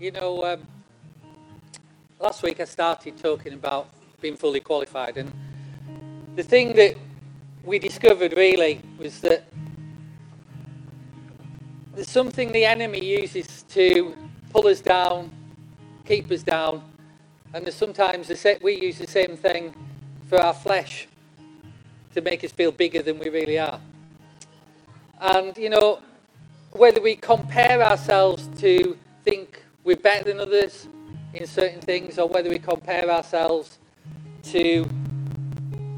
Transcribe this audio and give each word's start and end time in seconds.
You 0.00 0.12
know, 0.12 0.42
um, 0.46 0.66
last 2.18 2.42
week 2.42 2.58
I 2.58 2.64
started 2.64 3.18
talking 3.18 3.52
about 3.52 3.86
being 4.22 4.34
fully 4.34 4.60
qualified, 4.60 5.18
and 5.18 5.30
the 6.36 6.42
thing 6.42 6.74
that 6.76 6.96
we 7.64 7.78
discovered 7.78 8.32
really 8.34 8.80
was 8.96 9.20
that 9.20 9.44
there's 11.94 12.08
something 12.08 12.50
the 12.50 12.64
enemy 12.64 13.04
uses 13.04 13.64
to 13.74 14.16
pull 14.48 14.68
us 14.68 14.80
down, 14.80 15.30
keep 16.06 16.30
us 16.30 16.42
down, 16.42 16.82
and 17.52 17.66
there's 17.66 17.74
sometimes 17.74 18.28
the 18.28 18.58
we 18.62 18.80
use 18.80 18.96
the 18.96 19.06
same 19.06 19.36
thing 19.36 19.74
for 20.30 20.38
our 20.38 20.54
flesh 20.54 21.08
to 22.14 22.22
make 22.22 22.42
us 22.42 22.52
feel 22.52 22.72
bigger 22.72 23.02
than 23.02 23.18
we 23.18 23.28
really 23.28 23.58
are. 23.58 23.78
And 25.20 25.54
you 25.58 25.68
know, 25.68 26.00
whether 26.72 27.02
we 27.02 27.16
compare 27.16 27.82
ourselves 27.82 28.48
to 28.62 28.96
think 29.26 29.62
we're 29.84 29.96
better 29.96 30.24
than 30.24 30.40
others 30.40 30.88
in 31.34 31.46
certain 31.46 31.80
things, 31.80 32.18
or 32.18 32.28
whether 32.28 32.48
we 32.48 32.58
compare 32.58 33.10
ourselves 33.10 33.78
to 34.42 34.88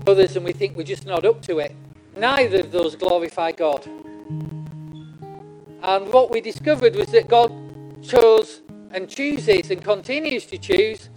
others 0.07 0.37
and 0.37 0.45
we 0.45 0.53
think 0.53 0.77
we're 0.77 0.83
just 0.83 1.07
not 1.07 1.25
up 1.25 1.43
to 1.43 1.59
it. 1.59 1.75
Neither 2.17 2.61
of 2.61 2.73
those 2.73 2.97
glorify 2.97 3.53
God. 3.53 3.87
And 5.83 6.13
what 6.13 6.31
we 6.31 6.41
discovered 6.41 6.95
was 6.95 7.09
that 7.09 7.29
God 7.29 7.53
chose 8.03 8.63
and 8.93 9.09
chooses 9.09 9.71
and 9.71 9.83
continues 9.83 10.47
to 10.47 10.59
choose 10.59 11.09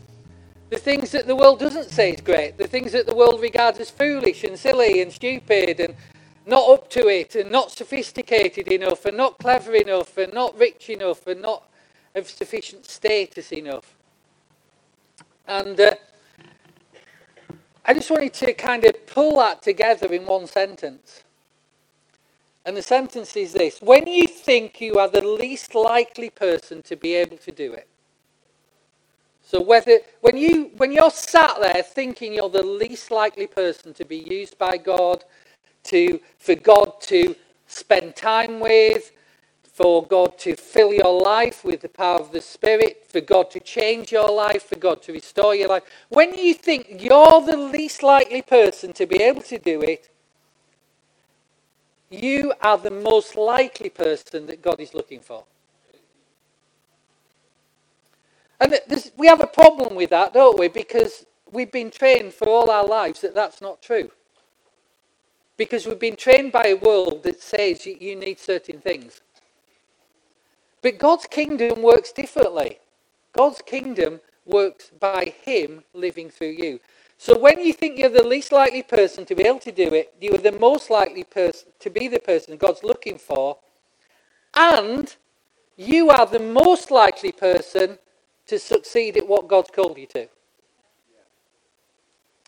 the 0.70 0.77
things 0.77 1.11
that 1.11 1.27
the 1.27 1.36
world 1.36 1.59
doesn't 1.59 1.91
say 1.91 2.11
is 2.11 2.22
great, 2.22 2.58
the 2.58 2.67
things 2.67 2.91
that 2.94 3.05
the 3.05 3.16
world 3.16 3.39
regards 3.39 3.80
as 3.80 3.91
foolish 3.91 4.44
and 4.44 4.58
silly 4.58 5.02
and 5.02 5.11
stupid 5.11 5.80
and 5.80 5.95
not 6.47 6.67
up 6.70 6.89
to 6.91 7.08
it 7.08 7.36
and 7.36 7.52
not 7.52 7.72
sophisticated 7.72 8.67
enough 8.67 9.05
and 9.05 9.17
not 9.17 9.38
clever 9.38 9.73
enough 9.73 10.17
and 10.17 10.34
not 10.34 10.58
rich 10.58 10.89
enough 10.89 11.27
and 11.27 11.41
not 11.41 11.70
of 12.15 12.29
sufficient 12.29 12.85
status 12.85 13.51
enough. 13.51 13.95
And 15.47 15.79
uh, 15.79 15.95
I 17.85 17.94
just 17.94 18.09
wanted 18.09 18.33
to 18.35 18.53
kind 18.53 18.83
of 18.85 19.05
pull 19.05 19.38
that 19.38 19.61
together 19.61 20.11
in 20.11 20.25
one 20.25 20.47
sentence. 20.47 21.23
And 22.66 22.75
the 22.75 22.81
sentence 22.81 23.35
is 23.35 23.53
this 23.53 23.80
When 23.81 24.07
you 24.07 24.25
think 24.27 24.81
you 24.81 24.95
are 24.95 25.09
the 25.09 25.25
least 25.25 25.75
likely 25.75 26.31
person 26.31 26.81
to 26.83 26.95
be 26.95 27.13
able 27.13 27.38
to 27.38 27.52
do 27.52 27.73
it, 27.73 27.88
so 29.44 29.61
whether 29.61 30.00
when 30.22 30.38
you 30.38 30.72
when 30.77 30.91
you're 30.91 31.11
sat 31.11 31.59
there 31.61 31.83
thinking 31.83 32.33
you're 32.33 32.50
the 32.50 32.63
least 32.63 33.11
likely 33.11 33.45
person 33.45 33.94
to 33.94 34.05
be 34.05 34.17
used 34.17 34.57
by 34.57 34.77
God, 34.77 35.23
to 35.85 36.19
for 36.39 36.55
God 36.55 37.00
to 37.02 37.35
spend 37.67 38.16
time 38.16 38.59
with, 38.59 39.11
for 39.76 40.08
God 40.08 40.38
to 40.38 40.56
fill 40.56 40.94
your 40.94 41.22
life 41.22 41.66
with 41.66 41.81
the 41.81 41.90
power 41.90 42.22
of 42.22 42.31
the 42.31 42.40
Spirit, 42.40 43.06
for 43.09 43.20
God 43.20 43.52
to 43.52 43.59
change 43.59 44.09
your 44.09 44.31
life, 44.31 44.64
for 44.64 44.78
God 44.78 45.02
to 45.04 45.12
restore 45.12 45.54
your 45.54 45.68
life. 45.68 45.84
When 46.08 46.34
you 46.34 46.54
think 46.54 46.88
you're 46.90 47.42
the 47.42 47.58
least 47.58 48.02
likely 48.02 48.42
person 48.42 48.94
to 48.94 49.06
be 49.06 49.22
able 49.22 49.42
to 49.42 49.58
do 49.58 49.81
it, 49.81 50.08
you 52.09 52.53
are 52.62 52.78
the 52.78 52.90
most 52.90 53.36
likely 53.36 53.90
person 53.90 54.46
that 54.46 54.62
God 54.62 54.80
is 54.80 54.94
looking 54.94 55.20
for. 55.20 55.44
And 58.62 58.80
we 59.18 59.28
have 59.28 59.42
a 59.42 59.48
problem 59.48 59.96
with 59.96 60.12
that, 60.12 60.34
don't 60.34 60.58
we? 60.58 60.70
Because 60.70 61.26
we've 61.52 61.72
been 61.72 61.92
trained 61.92 62.34
for 62.34 62.48
all 62.48 62.72
our 62.72 62.88
lives 62.88 63.20
that 63.20 63.36
that's 63.36 63.62
not 63.62 63.81
true. 63.81 64.09
Because 65.58 65.86
we've 65.86 66.00
been 66.00 66.16
trained 66.16 66.53
by 66.53 66.68
a 66.68 66.76
world 66.76 67.23
that 67.23 67.42
says 67.42 67.86
you 67.86 68.16
need 68.16 68.40
certain 68.40 68.80
things. 68.80 69.20
But 70.86 71.00
God's 71.00 71.25
kingdom 71.25 71.81
works 71.81 72.11
differently. 72.11 72.78
God's 73.33 73.59
kingdom 73.59 74.22
works 74.45 74.91
by 75.00 75.33
Him 75.41 75.83
living 75.95 76.30
through 76.30 76.52
you. 76.59 76.80
So 77.17 77.36
when 77.36 77.59
you 77.59 77.73
think 77.73 77.97
you're 77.97 78.09
the 78.09 78.22
least 78.22 78.52
likely 78.52 78.83
person 78.83 79.25
to 79.25 79.33
be 79.33 79.47
able 79.47 79.61
to 79.61 79.72
do 79.72 79.88
it, 79.95 80.13
you 80.22 80.35
are 80.35 80.38
the 80.38 80.51
most 80.51 80.91
likely 80.91 81.23
person 81.23 81.69
to 81.79 81.90
be 81.90 82.07
the 82.07 82.19
person 82.19 82.56
God's 82.57 82.84
looking 82.84 83.18
for, 83.18 83.57
and 84.53 85.16
you 85.75 86.12
are 86.12 86.28
the 86.28 86.40
most 86.40 86.91
likely 86.91 87.31
person 87.31 87.97
to 88.46 88.59
succeed 88.59 89.17
at 89.17 89.28
what 89.28 89.47
God's 89.47 89.72
called 89.72 89.97
you 89.97 90.06
to. 90.06 90.28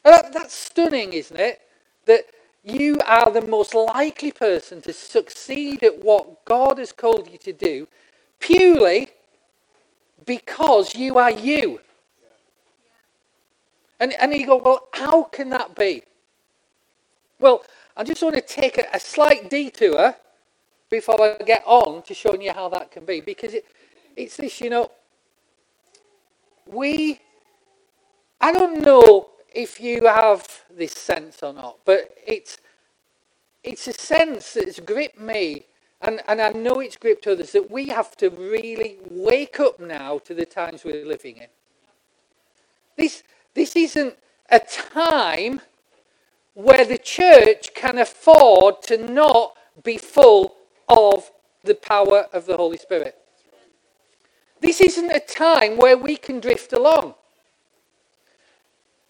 That, 0.04 0.32
that's 0.32 0.54
stunning, 0.54 1.14
isn't 1.14 1.40
it? 1.40 1.62
That 2.06 2.26
you 2.64 3.00
are 3.08 3.32
the 3.32 3.42
most 3.42 3.74
likely 3.74 4.32
person 4.32 4.80
to 4.82 4.94
succeed 4.94 5.82
at 5.82 6.04
what 6.04 6.46
God 6.46 6.78
has 6.78 6.92
called 6.92 7.32
you 7.32 7.40
to 7.40 7.52
do 7.52 7.88
purely 8.40 9.10
because 10.26 10.96
you 10.96 11.18
are 11.18 11.32
you. 11.32 11.80
And, 14.00 14.14
and 14.20 14.34
you 14.34 14.46
go, 14.46 14.58
well, 14.58 14.90
how 14.94 15.24
can 15.24 15.50
that 15.50 15.76
be? 15.76 16.04
Well, 17.40 17.64
I 17.96 18.04
just 18.04 18.22
want 18.22 18.36
to 18.36 18.42
take 18.42 18.78
a, 18.78 18.86
a 18.94 19.00
slight 19.00 19.50
detour 19.50 20.16
before 20.90 21.22
I 21.22 21.44
get 21.44 21.64
on 21.66 22.04
to 22.04 22.14
showing 22.14 22.42
you 22.42 22.54
how 22.54 22.70
that 22.70 22.92
can 22.92 23.06
be. 23.06 23.22
Because 23.22 23.54
it, 23.54 23.66
it's 24.16 24.38
this, 24.38 24.62
you 24.62 24.70
know, 24.70 24.92
we, 26.68 27.20
I 28.40 28.52
don't 28.52 28.82
know 28.82 29.30
if 29.54 29.80
you 29.80 30.06
have 30.06 30.46
this 30.70 30.94
sense 30.94 31.42
or 31.42 31.54
not, 31.54 31.80
but 31.86 32.16
it's, 32.26 32.60
it's 33.64 33.88
a 33.88 33.94
sense 33.94 34.54
that's 34.54 34.80
gripped 34.80 35.20
me 35.20 35.66
and, 36.02 36.22
and 36.28 36.42
I 36.42 36.50
know 36.52 36.80
it's 36.80 36.98
gripped 36.98 37.28
others 37.28 37.52
that 37.52 37.72
we 37.72 37.88
have 37.88 38.16
to 38.18 38.30
really 38.30 38.98
wake 39.10 39.60
up 39.60 39.80
now 39.80 40.20
to 40.20 40.34
the 40.34 40.46
times 40.46 40.84
we're 40.84 41.06
living 41.06 41.38
in. 41.38 41.48
This, 42.96 43.24
this 43.54 43.76
isn't 43.76 44.16
a 44.50 44.60
time 44.60 45.62
where 46.54 46.86
the 46.86 46.98
church 46.98 47.74
can 47.74 47.98
afford 47.98 48.82
to 48.84 48.98
not 48.98 49.56
be 49.84 49.98
full 49.98 50.56
of 50.88 51.32
the 51.64 51.76
power 51.76 52.28
of 52.34 52.46
the 52.46 52.58
Holy 52.58 52.78
Spirit. 52.78 53.16
This 54.60 54.82
isn't 54.82 55.12
a 55.12 55.20
time 55.20 55.78
where 55.78 55.98
we 55.98 56.16
can 56.16 56.40
drift 56.40 56.74
along. 56.74 57.16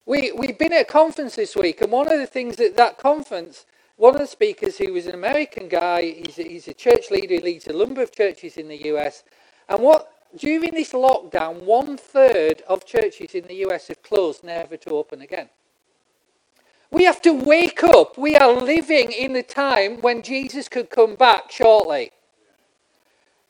We, 0.06 0.32
we've 0.32 0.58
been 0.58 0.74
at 0.74 0.82
a 0.82 0.86
conference 0.86 1.36
this 1.36 1.56
week, 1.56 1.82
and 1.82 1.92
one 1.92 2.12
of 2.12 2.18
the 2.18 2.28
things 2.28 2.60
at 2.60 2.78
that 2.78 2.98
conference 2.98 3.66
one 3.98 4.14
of 4.14 4.22
the 4.22 4.28
speakers, 4.28 4.78
who 4.78 4.94
was 4.94 5.08
an 5.08 5.16
American 5.16 5.68
guy, 5.68 6.04
he's 6.04 6.38
a, 6.40 6.44
he's 6.44 6.68
a 6.68 6.74
church 6.74 7.12
leader, 7.12 7.36
he 7.36 7.42
leads 7.42 7.68
a 7.68 7.74
number 7.74 8.02
of 8.02 8.12
churches 8.12 8.56
in 8.58 8.68
the 8.68 8.86
US. 8.94 9.24
And 9.68 9.82
what 9.82 10.12
during 10.36 10.72
this 10.72 10.94
lockdown, 10.94 11.64
one 11.64 11.98
third 11.98 12.62
of 12.68 12.86
churches 12.86 13.34
in 13.34 13.48
the 13.48 13.66
US 13.66 13.88
have 13.88 14.04
closed, 14.04 14.44
never 14.44 14.78
to 14.78 14.92
open 14.92 15.22
again. 15.22 15.50
We 16.92 17.04
have 17.04 17.22
to 17.24 17.34
wake 17.34 17.84
up. 17.84 18.18
We 18.18 18.36
are 18.38 18.54
living 18.54 19.12
in 19.12 19.34
the 19.34 19.44
time 19.44 20.00
when 20.02 20.22
Jesus 20.22 20.70
could 20.70 20.90
come 20.90 21.16
back 21.16 21.52
shortly. 21.52 22.12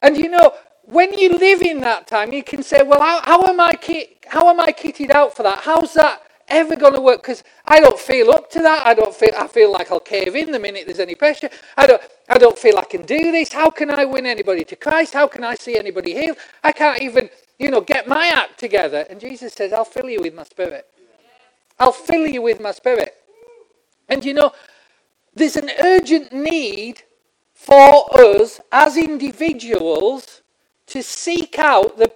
And 0.02 0.18
you 0.18 0.30
know, 0.30 0.54
when 0.84 1.14
you 1.14 1.38
live 1.38 1.62
in 1.62 1.82
that 1.82 2.08
time, 2.08 2.32
you 2.32 2.44
can 2.44 2.64
say, 2.64 2.82
well, 2.84 3.02
how, 3.02 3.22
how 3.24 3.44
am, 3.44 3.60
I 3.60 3.74
kit, 3.74 4.26
how 4.28 4.50
am 4.50 4.60
I 4.60 4.72
kitted 4.72 5.12
out 5.12 5.36
for 5.36 5.44
that? 5.44 5.60
How's 5.60 5.94
that 5.96 6.22
ever 6.50 6.76
going 6.76 6.94
to 6.94 7.02
work 7.02 7.22
because 7.22 7.44
I 7.66 7.80
don't 7.80 8.00
feel 8.00 8.32
up 8.32 8.50
to 8.52 8.60
that. 8.60 8.86
I 8.86 8.94
don't 8.94 9.14
feel 9.14 9.32
I 9.38 9.48
feel 9.48 9.72
like 9.72 9.92
I'll 9.92 10.00
cave 10.00 10.36
in 10.36 10.52
the 10.52 10.60
minute 10.60 10.86
there's 10.86 11.00
any 11.00 11.16
pressure. 11.16 11.50
I 11.76 11.88
don't 11.88 12.02
I 12.30 12.38
don't 12.38 12.58
feel 12.58 12.78
I 12.78 12.84
can 12.84 13.04
do 13.04 13.32
this. 13.32 13.54
How 13.54 13.70
can 13.70 13.90
I 13.90 14.06
win 14.06 14.26
anybody 14.26 14.64
to 14.66 14.76
Christ? 14.76 15.14
How 15.14 15.28
can 15.28 15.44
I 15.44 15.56
see 15.56 15.78
anybody 15.78 16.14
healed? 16.14 16.38
I 16.64 16.72
can't 16.72 17.02
even, 17.02 17.30
you 17.60 17.72
know, 17.72 17.82
get 17.82 18.08
my 18.08 18.28
act 18.28 18.60
together. 18.60 19.06
And 19.10 19.20
Jesus 19.20 19.54
says, 19.54 19.74
I'll 19.74 19.86
fill 19.86 20.10
you 20.10 20.22
with 20.22 20.34
my 20.34 20.44
spirit. 20.44 20.86
I'll 21.80 21.92
fill 21.92 22.28
you 22.28 22.42
with 22.42 22.60
my 22.60 22.72
spirit. 22.72 23.16
And 24.10 24.24
you 24.24 24.34
know, 24.34 24.52
there's 25.34 25.56
an 25.56 25.70
urgent 25.82 26.34
need 26.34 27.04
for 27.54 28.06
us 28.20 28.62
as 28.72 28.98
individuals 28.98 30.42
to 30.88 31.04
seek 31.04 31.60
out 31.60 31.98
the 31.98 32.12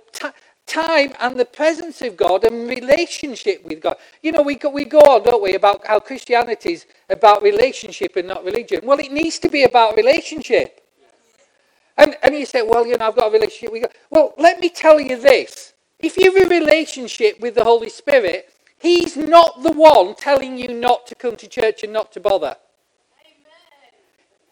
time 0.71 1.13
and 1.19 1.37
the 1.37 1.45
presence 1.45 2.01
of 2.01 2.15
God 2.15 2.45
and 2.45 2.69
relationship 2.69 3.63
with 3.65 3.81
God. 3.81 3.97
You 4.23 4.31
know, 4.31 4.41
we 4.41 4.55
go, 4.55 4.69
we 4.69 4.85
go 4.85 4.99
on, 4.99 5.23
don't 5.23 5.43
we, 5.43 5.55
about 5.55 5.85
how 5.85 5.99
Christianity 5.99 6.73
is 6.73 6.85
about 7.09 7.41
relationship 7.41 8.15
and 8.15 8.27
not 8.27 8.45
religion. 8.45 8.79
Well, 8.83 8.99
it 8.99 9.11
needs 9.11 9.37
to 9.39 9.49
be 9.49 9.63
about 9.63 9.97
relationship. 9.97 10.81
And, 11.97 12.15
and 12.23 12.33
you 12.33 12.45
say, 12.45 12.61
well, 12.61 12.87
you 12.87 12.97
know, 12.97 13.07
I've 13.07 13.15
got 13.15 13.27
a 13.27 13.31
relationship 13.31 13.71
with 13.71 13.81
God. 13.83 13.91
Well, 14.09 14.33
let 14.37 14.59
me 14.59 14.69
tell 14.69 14.99
you 14.99 15.19
this. 15.19 15.73
If 15.99 16.17
you 16.17 16.33
have 16.33 16.45
a 16.45 16.49
relationship 16.49 17.39
with 17.41 17.55
the 17.55 17.63
Holy 17.63 17.89
Spirit, 17.89 18.49
He's 18.79 19.15
not 19.15 19.61
the 19.61 19.73
one 19.73 20.15
telling 20.15 20.57
you 20.57 20.69
not 20.69 21.05
to 21.07 21.15
come 21.15 21.35
to 21.35 21.47
church 21.47 21.83
and 21.83 21.93
not 21.93 22.11
to 22.13 22.19
bother. 22.19 22.55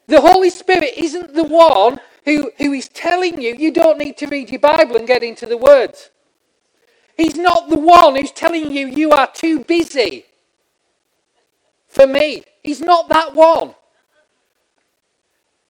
The 0.05 0.21
Holy 0.21 0.51
Spirit 0.51 0.93
isn't 0.97 1.33
the 1.33 1.45
one 1.45 1.99
who, 2.25 2.51
who 2.57 2.73
is 2.73 2.89
telling 2.89 3.41
you 3.41 3.55
you 3.57 3.71
don't 3.71 3.97
need 3.97 4.17
to 4.17 4.27
read 4.27 4.49
your 4.49 4.59
Bible 4.59 4.95
and 4.97 5.07
get 5.07 5.23
into 5.23 5.45
the 5.45 5.57
words. 5.57 6.09
He's 7.17 7.35
not 7.35 7.69
the 7.69 7.79
one 7.79 8.15
who's 8.15 8.31
telling 8.31 8.71
you 8.71 8.87
you 8.87 9.11
are 9.11 9.27
too 9.27 9.63
busy 9.63 10.25
for 11.87 12.07
me. 12.07 12.43
He's 12.63 12.81
not 12.81 13.09
that 13.09 13.35
one. 13.35 13.75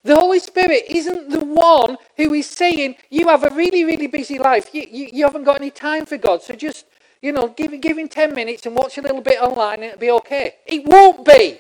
The 0.03 0.15
Holy 0.15 0.39
Spirit 0.39 0.83
isn't 0.89 1.29
the 1.29 1.43
one 1.43 1.97
who 2.17 2.33
is 2.33 2.47
saying, 2.47 2.95
You 3.09 3.27
have 3.27 3.43
a 3.43 3.53
really, 3.53 3.83
really 3.83 4.07
busy 4.07 4.39
life. 4.39 4.73
You, 4.73 4.85
you, 4.89 5.09
you 5.11 5.25
haven't 5.25 5.43
got 5.43 5.57
any 5.57 5.71
time 5.71 6.05
for 6.05 6.17
God. 6.17 6.41
So 6.41 6.55
just, 6.55 6.85
you 7.21 7.31
know, 7.31 7.49
give, 7.49 7.79
give 7.81 7.97
him 7.97 8.07
10 8.07 8.33
minutes 8.33 8.65
and 8.65 8.75
watch 8.75 8.97
a 8.97 9.01
little 9.01 9.21
bit 9.21 9.41
online 9.41 9.75
and 9.75 9.83
it'll 9.85 9.99
be 9.99 10.11
okay. 10.11 10.55
It 10.65 10.85
won't 10.85 11.25
be. 11.25 11.59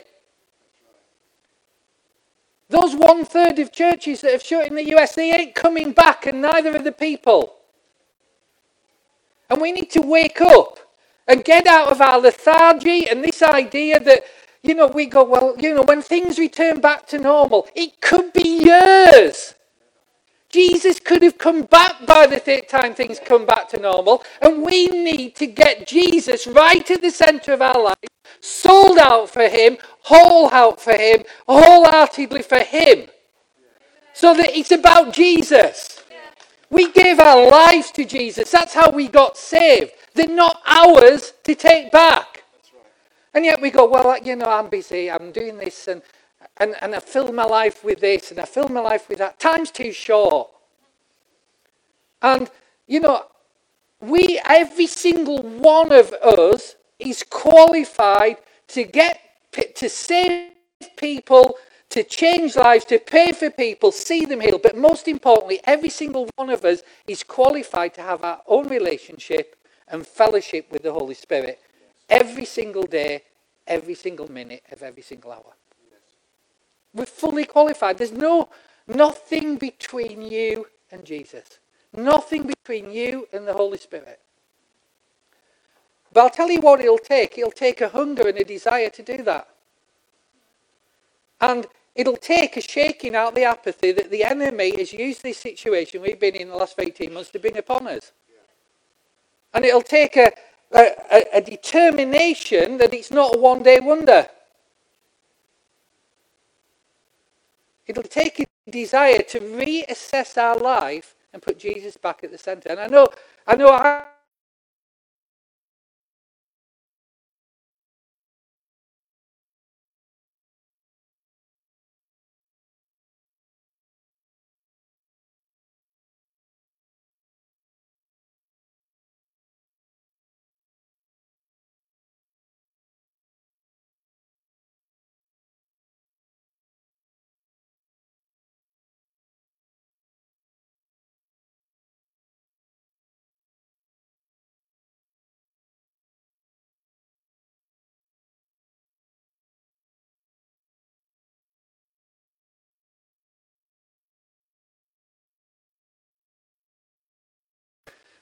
Those 2.69 2.95
one 2.95 3.25
third 3.25 3.57
of 3.59 3.71
churches 3.71 4.21
that 4.21 4.31
have 4.31 4.43
shut 4.43 4.67
in 4.67 4.75
the 4.75 4.95
US, 4.95 5.15
they 5.15 5.33
ain't 5.33 5.55
coming 5.55 5.91
back, 5.91 6.27
and 6.27 6.41
neither 6.41 6.75
are 6.75 6.81
the 6.81 6.91
people. 6.91 7.55
And 9.49 9.59
we 9.59 9.71
need 9.71 9.89
to 9.91 10.01
wake 10.01 10.39
up 10.39 10.77
and 11.27 11.43
get 11.43 11.65
out 11.65 11.91
of 11.91 11.99
our 12.01 12.19
lethargy 12.19 13.09
and 13.09 13.23
this 13.23 13.41
idea 13.41 13.99
that, 13.99 14.23
you 14.61 14.75
know, 14.75 14.87
we 14.87 15.07
go, 15.07 15.23
well, 15.23 15.55
you 15.57 15.73
know, 15.73 15.81
when 15.81 16.03
things 16.03 16.37
return 16.37 16.79
back 16.79 17.07
to 17.07 17.17
normal, 17.17 17.67
it 17.75 18.01
could 18.01 18.31
be 18.33 18.63
years. 18.65 19.55
Jesus 20.49 20.99
could 20.99 21.23
have 21.23 21.37
come 21.37 21.63
back 21.63 22.05
by 22.05 22.25
the 22.25 22.39
time 22.67 22.93
things 22.95 23.19
come 23.23 23.45
back 23.45 23.69
to 23.69 23.79
normal, 23.79 24.23
and 24.41 24.63
we 24.63 24.87
need 24.87 25.35
to 25.35 25.45
get 25.45 25.87
Jesus 25.87 26.47
right 26.47 26.89
at 26.89 27.01
the 27.01 27.11
center 27.11 27.53
of 27.53 27.61
our 27.61 27.81
life, 27.81 28.09
sold 28.41 28.97
out 28.97 29.29
for 29.29 29.47
Him, 29.47 29.77
whole 30.01 30.49
out 30.51 30.79
for 30.81 30.93
Him, 30.93 31.23
wholeheartedly 31.47 32.43
for 32.43 32.59
Him. 32.59 33.09
So 34.13 34.33
that 34.33 34.49
it's 34.57 34.71
about 34.71 35.13
Jesus. 35.13 36.03
We 36.69 36.91
gave 36.91 37.19
our 37.19 37.49
lives 37.49 37.91
to 37.91 38.05
Jesus. 38.05 38.51
That's 38.51 38.73
how 38.73 38.91
we 38.91 39.07
got 39.07 39.37
saved. 39.37 39.91
They're 40.13 40.27
not 40.27 40.61
ours 40.65 41.33
to 41.43 41.55
take 41.55 41.91
back. 41.91 42.43
And 43.33 43.45
yet 43.45 43.61
we 43.61 43.69
go, 43.69 43.87
well, 43.87 44.17
you 44.23 44.35
know, 44.35 44.45
I'm 44.45 44.69
busy, 44.69 45.09
I'm 45.09 45.31
doing 45.31 45.57
this, 45.57 45.87
and, 45.87 46.01
and, 46.57 46.75
and 46.81 46.95
I 46.95 46.99
fill 46.99 47.31
my 47.31 47.43
life 47.43 47.83
with 47.83 47.99
this, 47.99 48.31
and 48.31 48.39
I 48.39 48.45
fill 48.45 48.69
my 48.69 48.81
life 48.81 49.07
with 49.07 49.19
that. 49.19 49.39
Time's 49.39 49.71
too 49.71 49.91
short. 49.91 50.49
And, 52.21 52.49
you 52.87 52.99
know, 52.99 53.25
we, 54.01 54.39
every 54.45 54.87
single 54.87 55.41
one 55.41 55.91
of 55.91 56.11
us 56.13 56.75
is 56.99 57.23
qualified 57.23 58.37
to 58.69 58.83
get, 58.83 59.19
to 59.75 59.89
save 59.89 60.51
people, 60.97 61.55
to 61.89 62.03
change 62.03 62.55
lives, 62.55 62.85
to 62.85 62.99
pay 62.99 63.31
for 63.31 63.49
people, 63.49 63.91
see 63.91 64.25
them 64.25 64.41
healed. 64.41 64.61
But 64.61 64.77
most 64.77 65.07
importantly, 65.07 65.59
every 65.63 65.89
single 65.89 66.29
one 66.35 66.49
of 66.49 66.63
us 66.65 66.81
is 67.07 67.23
qualified 67.23 67.93
to 67.95 68.01
have 68.01 68.23
our 68.23 68.41
own 68.47 68.67
relationship 68.67 69.55
and 69.87 70.05
fellowship 70.05 70.71
with 70.71 70.83
the 70.83 70.93
Holy 70.93 71.15
Spirit 71.15 71.59
every 72.09 72.45
single 72.45 72.83
day, 72.83 73.23
every 73.65 73.95
single 73.95 74.31
minute 74.31 74.63
of 74.71 74.83
every 74.83 75.03
single 75.03 75.31
hour. 75.31 75.55
We're 76.93 77.05
fully 77.05 77.45
qualified. 77.45 77.97
There's 77.97 78.11
no 78.11 78.49
nothing 78.87 79.57
between 79.57 80.21
you 80.21 80.67
and 80.91 81.05
Jesus. 81.05 81.59
Nothing 81.93 82.43
between 82.43 82.91
you 82.91 83.27
and 83.33 83.47
the 83.47 83.53
Holy 83.53 83.77
Spirit. 83.77 84.19
But 86.19 86.23
I'll 86.23 86.31
tell 86.31 86.51
you 86.51 86.59
what 86.59 86.81
it'll 86.81 86.97
take. 86.97 87.37
It'll 87.37 87.49
take 87.49 87.79
a 87.79 87.87
hunger 87.87 88.27
and 88.27 88.37
a 88.37 88.43
desire 88.43 88.89
to 88.89 89.01
do 89.01 89.23
that. 89.23 89.47
And 91.39 91.65
it'll 91.95 92.17
take 92.17 92.57
a 92.57 92.61
shaking 92.61 93.15
out 93.15 93.35
the 93.35 93.45
apathy 93.45 93.93
that 93.93 94.11
the 94.11 94.25
enemy 94.25 94.77
has 94.77 94.91
used 94.91 95.23
this 95.23 95.37
situation 95.37 96.01
we've 96.01 96.19
been 96.19 96.35
in 96.35 96.49
the 96.49 96.57
last 96.57 96.75
18 96.77 97.13
months 97.13 97.29
to 97.29 97.39
bring 97.39 97.55
upon 97.55 97.87
us. 97.87 98.11
And 99.53 99.63
it'll 99.63 99.81
take 99.81 100.17
a, 100.17 100.33
a, 100.73 101.23
a 101.35 101.39
determination 101.39 102.79
that 102.79 102.93
it's 102.93 103.11
not 103.11 103.35
a 103.35 103.39
one 103.39 103.63
day 103.63 103.79
wonder. 103.79 104.27
It'll 107.87 108.03
take 108.03 108.41
a 108.41 108.69
desire 108.69 109.19
to 109.19 109.39
reassess 109.39 110.37
our 110.37 110.57
life 110.57 111.15
and 111.31 111.41
put 111.41 111.57
Jesus 111.57 111.95
back 111.95 112.25
at 112.25 112.31
the 112.31 112.37
center. 112.37 112.67
And 112.67 112.81
I 112.81 112.87
know, 112.87 113.07
I 113.47 113.55
know 113.55 113.69
I 113.69 114.03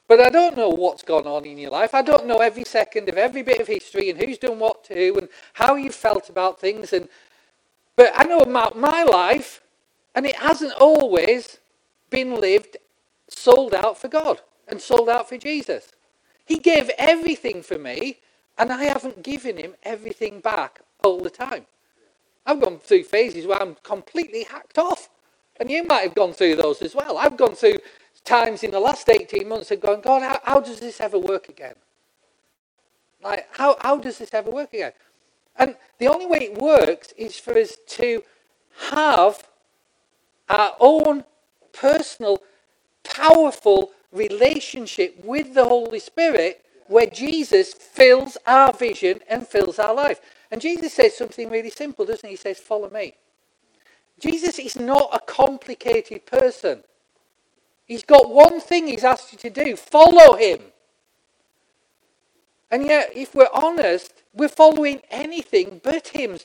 But 0.08 0.20
I 0.20 0.30
don't 0.30 0.56
know 0.56 0.70
what's 0.70 1.02
gone 1.02 1.26
on 1.26 1.44
in 1.44 1.58
your 1.58 1.70
life. 1.70 1.94
I 1.94 2.02
don't 2.02 2.26
know 2.26 2.38
every 2.38 2.64
second 2.64 3.08
of 3.10 3.18
every 3.18 3.42
bit 3.42 3.60
of 3.60 3.66
history 3.68 4.10
and 4.10 4.20
who's 4.20 4.38
done 4.38 4.58
what 4.58 4.82
to 4.84 4.94
who 4.94 5.18
and 5.18 5.28
how 5.52 5.76
you 5.76 5.92
felt 5.92 6.30
about 6.30 6.58
things. 6.58 6.92
And 6.94 7.08
but 7.94 8.12
I 8.14 8.24
know 8.24 8.40
about 8.40 8.78
my 8.78 9.02
life, 9.02 9.60
and 10.14 10.24
it 10.24 10.36
hasn't 10.36 10.72
always 10.80 11.58
been 12.10 12.40
lived 12.40 12.76
sold 13.28 13.74
out 13.74 13.98
for 13.98 14.08
God 14.08 14.40
and 14.68 14.80
sold 14.80 15.08
out 15.08 15.28
for 15.28 15.36
Jesus. 15.36 15.92
He 16.46 16.58
gave 16.58 16.90
everything 16.96 17.62
for 17.62 17.76
me, 17.78 18.18
and 18.56 18.72
I 18.72 18.84
haven't 18.84 19.22
given 19.24 19.56
him 19.56 19.74
everything 19.82 20.40
back 20.40 20.80
all 21.04 21.20
the 21.20 21.30
time. 21.30 21.66
I've 22.46 22.60
gone 22.60 22.78
through 22.78 23.04
phases 23.04 23.46
where 23.46 23.60
I'm 23.60 23.76
completely 23.82 24.44
hacked 24.44 24.78
off. 24.78 25.10
And 25.60 25.70
you 25.70 25.84
might 25.84 26.02
have 26.02 26.14
gone 26.14 26.32
through 26.32 26.56
those 26.56 26.80
as 26.82 26.94
well. 26.94 27.18
I've 27.18 27.36
gone 27.36 27.54
through 27.54 27.78
times 28.28 28.62
in 28.62 28.70
the 28.70 28.80
last 28.80 29.08
18 29.08 29.48
months 29.48 29.70
of 29.70 29.80
gone, 29.80 30.00
God, 30.00 30.22
how, 30.22 30.40
how 30.44 30.60
does 30.60 30.80
this 30.80 31.00
ever 31.00 31.18
work 31.18 31.48
again? 31.48 31.74
Like, 33.22 33.48
how, 33.52 33.76
how 33.80 33.98
does 33.98 34.18
this 34.18 34.32
ever 34.34 34.50
work 34.50 34.72
again? 34.72 34.92
And 35.56 35.76
the 35.98 36.08
only 36.08 36.26
way 36.26 36.38
it 36.42 36.58
works 36.58 37.12
is 37.16 37.38
for 37.38 37.58
us 37.58 37.76
to 37.98 38.22
have 38.90 39.48
our 40.48 40.76
own 40.78 41.24
personal, 41.72 42.42
powerful 43.02 43.90
relationship 44.12 45.24
with 45.24 45.54
the 45.54 45.64
Holy 45.64 45.98
Spirit 45.98 46.64
where 46.86 47.06
Jesus 47.06 47.74
fills 47.74 48.38
our 48.46 48.72
vision 48.72 49.20
and 49.28 49.46
fills 49.46 49.78
our 49.78 49.94
life. 49.94 50.20
And 50.50 50.60
Jesus 50.60 50.94
says 50.94 51.16
something 51.16 51.50
really 51.50 51.70
simple, 51.70 52.06
doesn't 52.06 52.26
he? 52.26 52.34
He 52.34 52.36
says, 52.36 52.58
Follow 52.58 52.88
me. 52.88 53.14
Jesus 54.20 54.58
is 54.58 54.76
not 54.76 55.10
a 55.12 55.20
complicated 55.20 56.24
person. 56.26 56.82
He's 57.88 58.04
got 58.04 58.30
one 58.30 58.60
thing 58.60 58.86
he's 58.86 59.02
asked 59.02 59.32
you 59.32 59.38
to 59.38 59.50
do 59.50 59.74
follow 59.74 60.36
him. 60.36 60.60
And 62.70 62.84
yet, 62.84 63.10
if 63.16 63.34
we're 63.34 63.48
honest, 63.54 64.22
we're 64.34 64.48
following 64.48 65.00
anything 65.10 65.80
but 65.82 66.08
him 66.08 66.38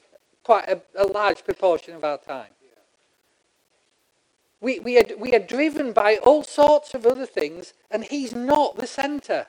quite 0.44 0.70
a, 0.70 0.82
a 0.96 1.06
large 1.06 1.44
proportion 1.44 1.96
of 1.96 2.04
our 2.06 2.18
time. 2.18 2.48
We, 4.62 4.80
we, 4.80 4.98
are, 4.98 5.04
we 5.18 5.36
are 5.36 5.40
driven 5.40 5.92
by 5.92 6.16
all 6.24 6.44
sorts 6.44 6.94
of 6.94 7.06
other 7.06 7.26
things, 7.26 7.74
and 7.92 8.06
he's 8.06 8.34
not 8.34 8.78
the 8.78 8.88
centre. 8.88 9.48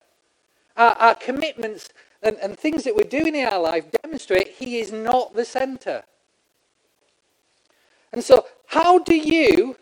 Our, 0.77 0.91
our 0.95 1.15
commitments 1.15 1.91
and, 2.21 2.37
and 2.39 2.59
things 2.59 2.83
that 2.83 2.97
we're 2.97 3.05
doing 3.05 3.37
in 3.37 3.47
our 3.47 3.61
life 3.61 3.85
demonstrate 4.03 4.49
he 4.49 4.81
is 4.81 4.91
not 4.91 5.37
the 5.37 5.45
centre. 5.45 6.03
And 8.13 8.25
so, 8.25 8.47
how 8.67 8.99
do 8.99 9.15
you 9.15 9.77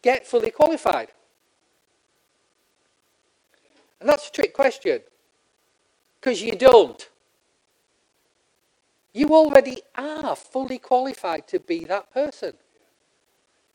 get 0.00 0.26
fully 0.26 0.50
qualified? 0.50 1.08
And 4.00 4.08
that's 4.08 4.28
a 4.28 4.32
trick 4.32 4.54
question. 4.54 5.00
Because 6.20 6.42
you 6.42 6.52
don't. 6.52 7.08
You 9.12 9.28
already 9.28 9.82
are 9.96 10.36
fully 10.36 10.78
qualified 10.78 11.48
to 11.48 11.58
be 11.58 11.84
that 11.84 12.12
person. 12.12 12.54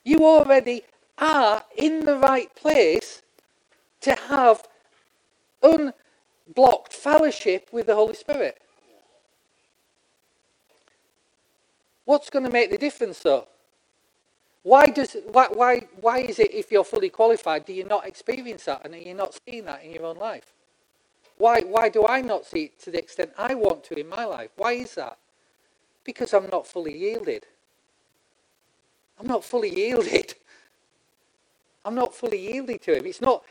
You 0.03 0.19
already 0.19 0.83
are 1.17 1.63
in 1.77 2.05
the 2.05 2.17
right 2.17 2.53
place 2.55 3.21
to 4.01 4.15
have 4.15 4.67
unblocked 5.61 6.93
fellowship 6.93 7.69
with 7.71 7.87
the 7.87 7.95
Holy 7.95 8.13
Spirit. 8.13 8.61
What's 12.05 12.29
going 12.29 12.45
to 12.45 12.51
make 12.51 12.69
the 12.69 12.77
difference, 12.77 13.19
though? 13.19 13.47
Why, 14.63 14.87
does, 14.87 15.17
why, 15.31 15.47
why, 15.51 15.87
why 15.99 16.19
is 16.19 16.39
it, 16.39 16.53
if 16.53 16.71
you're 16.71 16.85
fully 16.85 17.09
qualified, 17.09 17.65
do 17.65 17.73
you 17.73 17.83
not 17.83 18.07
experience 18.07 18.65
that 18.65 18.81
and 18.85 18.93
are 18.93 18.97
you 18.97 19.13
not 19.13 19.37
seeing 19.45 19.65
that 19.65 19.83
in 19.83 19.91
your 19.91 20.05
own 20.05 20.17
life? 20.17 20.53
Why, 21.37 21.61
why 21.61 21.89
do 21.89 22.07
I 22.07 22.21
not 22.21 22.45
see 22.45 22.65
it 22.65 22.79
to 22.81 22.91
the 22.91 22.99
extent 22.99 23.31
I 23.37 23.55
want 23.55 23.83
to 23.85 23.99
in 23.99 24.07
my 24.07 24.23
life? 24.23 24.51
Why 24.55 24.73
is 24.73 24.95
that? 24.95 25.17
Because 26.05 26.33
I'm 26.33 26.49
not 26.49 26.65
fully 26.65 26.97
yielded. 26.97 27.45
I'm 29.19 29.27
not 29.27 29.43
fully 29.43 29.69
yielded. 29.69 30.35
I'm 31.85 31.95
not 31.95 32.15
fully 32.15 32.39
yielded 32.39 32.81
to 32.83 32.97
him. 32.97 33.05
It's 33.05 33.19
not, 33.21 33.43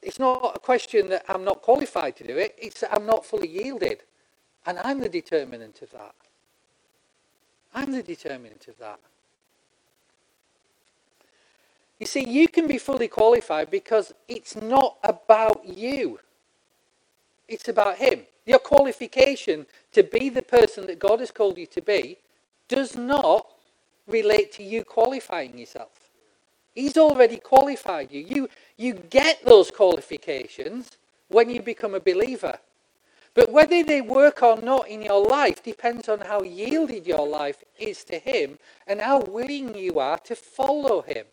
it's 0.00 0.20
not 0.20 0.56
a 0.56 0.60
question 0.60 1.08
that 1.08 1.24
I'm 1.28 1.44
not 1.44 1.62
qualified 1.62 2.14
to 2.16 2.26
do 2.26 2.36
it. 2.36 2.54
It's 2.56 2.80
that 2.80 2.94
I'm 2.94 3.06
not 3.06 3.26
fully 3.26 3.48
yielded. 3.48 4.04
And 4.64 4.78
I'm 4.78 5.00
the 5.00 5.08
determinant 5.08 5.82
of 5.82 5.90
that. 5.90 6.14
I'm 7.74 7.90
the 7.90 8.02
determinant 8.02 8.68
of 8.68 8.78
that. 8.78 9.00
You 12.02 12.06
see, 12.06 12.28
you 12.28 12.48
can 12.48 12.66
be 12.66 12.78
fully 12.78 13.06
qualified 13.06 13.70
because 13.70 14.12
it's 14.26 14.56
not 14.56 14.96
about 15.04 15.64
you. 15.64 16.18
It's 17.46 17.68
about 17.68 17.98
Him. 17.98 18.22
Your 18.44 18.58
qualification 18.58 19.66
to 19.92 20.02
be 20.02 20.28
the 20.28 20.42
person 20.42 20.88
that 20.88 20.98
God 20.98 21.20
has 21.20 21.30
called 21.30 21.58
you 21.58 21.66
to 21.66 21.80
be 21.80 22.18
does 22.66 22.96
not 22.96 23.46
relate 24.08 24.50
to 24.54 24.64
you 24.64 24.82
qualifying 24.82 25.56
yourself. 25.56 26.10
He's 26.74 26.96
already 26.96 27.36
qualified 27.36 28.10
you. 28.10 28.26
You, 28.28 28.48
you 28.76 28.94
get 28.94 29.44
those 29.44 29.70
qualifications 29.70 30.96
when 31.28 31.50
you 31.50 31.62
become 31.62 31.94
a 31.94 32.00
believer. 32.00 32.58
But 33.34 33.52
whether 33.52 33.84
they 33.84 34.00
work 34.00 34.42
or 34.42 34.60
not 34.60 34.88
in 34.88 35.02
your 35.02 35.24
life 35.24 35.62
depends 35.62 36.08
on 36.08 36.22
how 36.22 36.42
yielded 36.42 37.06
your 37.06 37.28
life 37.28 37.62
is 37.78 38.02
to 38.06 38.18
Him 38.18 38.58
and 38.88 39.00
how 39.00 39.20
willing 39.20 39.76
you 39.76 40.00
are 40.00 40.18
to 40.18 40.34
follow 40.34 41.02
Him. 41.02 41.26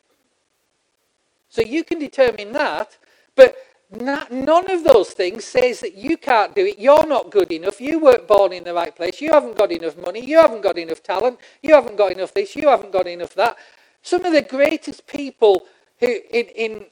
So 1.49 1.61
you 1.61 1.83
can 1.83 1.99
determine 1.99 2.51
that, 2.53 2.97
but 3.35 3.55
none 3.91 4.69
of 4.69 4.83
those 4.83 5.09
things 5.11 5.45
says 5.45 5.79
that 5.79 5.95
you 5.95 6.15
can't 6.15 6.53
do 6.55 6.65
it. 6.65 6.77
You're 6.77 7.07
not 7.07 7.31
good 7.31 7.51
enough. 7.51 7.81
You 7.81 7.99
weren't 7.99 8.27
born 8.27 8.53
in 8.53 8.63
the 8.63 8.73
right 8.73 8.95
place. 8.95 9.19
You 9.19 9.33
haven't 9.33 9.57
got 9.57 9.71
enough 9.71 9.97
money. 9.97 10.23
You 10.23 10.37
haven't 10.37 10.61
got 10.61 10.77
enough 10.77 11.01
talent. 11.01 11.39
You 11.63 11.73
haven't 11.73 11.97
got 11.97 12.11
enough 12.11 12.33
this. 12.33 12.55
You 12.55 12.67
haven't 12.69 12.91
got 12.91 13.07
enough 13.07 13.33
that. 13.33 13.57
Some 14.03 14.23
of 14.25 14.33
the 14.33 14.43
greatest 14.43 15.07
people 15.07 15.63
who 15.99 16.07
in, 16.07 16.45
in, 16.55 16.85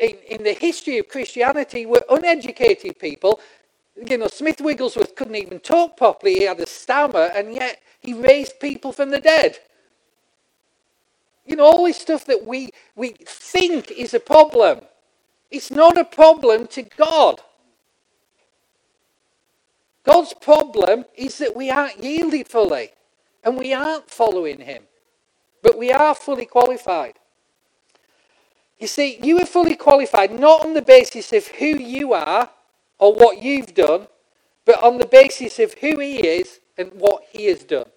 in, 0.00 0.16
in 0.28 0.44
the 0.44 0.54
history 0.54 0.98
of 0.98 1.08
Christianity 1.08 1.86
were 1.86 2.02
uneducated 2.08 2.98
people. 2.98 3.40
You 4.06 4.18
know, 4.18 4.28
Smith 4.28 4.60
Wigglesworth 4.60 5.16
couldn't 5.16 5.36
even 5.36 5.60
talk 5.60 5.96
properly. 5.96 6.34
He 6.34 6.44
had 6.44 6.60
a 6.60 6.66
stammer, 6.66 7.30
and 7.34 7.52
yet 7.54 7.80
he 8.00 8.14
raised 8.14 8.60
people 8.60 8.92
from 8.92 9.10
the 9.10 9.20
dead. 9.20 9.58
You 11.44 11.56
know, 11.56 11.64
all 11.64 11.84
this 11.84 11.98
stuff 11.98 12.24
that 12.26 12.46
we, 12.46 12.70
we 12.96 13.14
think 13.26 13.90
is 13.90 14.14
a 14.14 14.20
problem. 14.20 14.80
It's 15.50 15.70
not 15.70 15.98
a 15.98 16.04
problem 16.04 16.66
to 16.68 16.82
God. 16.82 17.42
God's 20.04 20.34
problem 20.34 21.04
is 21.14 21.38
that 21.38 21.56
we 21.56 21.70
aren't 21.70 22.02
yielded 22.02 22.48
fully 22.48 22.90
and 23.42 23.56
we 23.56 23.72
aren't 23.72 24.10
following 24.10 24.60
Him, 24.60 24.84
but 25.62 25.78
we 25.78 25.92
are 25.92 26.14
fully 26.14 26.46
qualified. 26.46 27.18
You 28.78 28.86
see, 28.86 29.18
you 29.22 29.38
are 29.40 29.46
fully 29.46 29.76
qualified 29.76 30.38
not 30.38 30.64
on 30.64 30.74
the 30.74 30.82
basis 30.82 31.32
of 31.32 31.46
who 31.48 31.66
you 31.66 32.12
are 32.12 32.50
or 32.98 33.14
what 33.14 33.42
you've 33.42 33.74
done, 33.74 34.08
but 34.66 34.82
on 34.82 34.98
the 34.98 35.06
basis 35.06 35.58
of 35.58 35.74
who 35.74 35.98
He 36.00 36.26
is 36.26 36.60
and 36.76 36.90
what 36.94 37.24
He 37.30 37.46
has 37.46 37.64
done. 37.64 37.88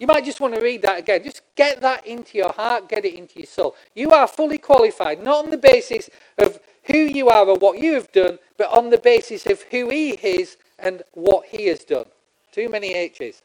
You 0.00 0.06
might 0.06 0.24
just 0.24 0.40
want 0.40 0.54
to 0.54 0.62
read 0.62 0.80
that 0.82 0.98
again. 0.98 1.22
Just 1.22 1.42
get 1.54 1.82
that 1.82 2.06
into 2.06 2.38
your 2.38 2.50
heart, 2.50 2.88
get 2.88 3.04
it 3.04 3.14
into 3.14 3.38
your 3.38 3.46
soul. 3.46 3.76
You 3.94 4.10
are 4.12 4.26
fully 4.26 4.56
qualified, 4.56 5.22
not 5.22 5.44
on 5.44 5.50
the 5.50 5.58
basis 5.58 6.08
of 6.38 6.58
who 6.84 6.96
you 6.96 7.28
are 7.28 7.46
or 7.46 7.58
what 7.58 7.78
you 7.78 7.92
have 7.94 8.10
done, 8.10 8.38
but 8.56 8.70
on 8.70 8.88
the 8.88 8.96
basis 8.96 9.44
of 9.44 9.60
who 9.64 9.90
He 9.90 10.12
is 10.12 10.56
and 10.78 11.02
what 11.12 11.44
He 11.46 11.66
has 11.66 11.84
done. 11.84 12.06
Too 12.50 12.70
many 12.70 12.94
H's. 12.94 13.42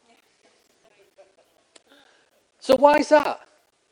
So, 2.61 2.77
why 2.77 2.99
is 2.99 3.09
that? 3.09 3.41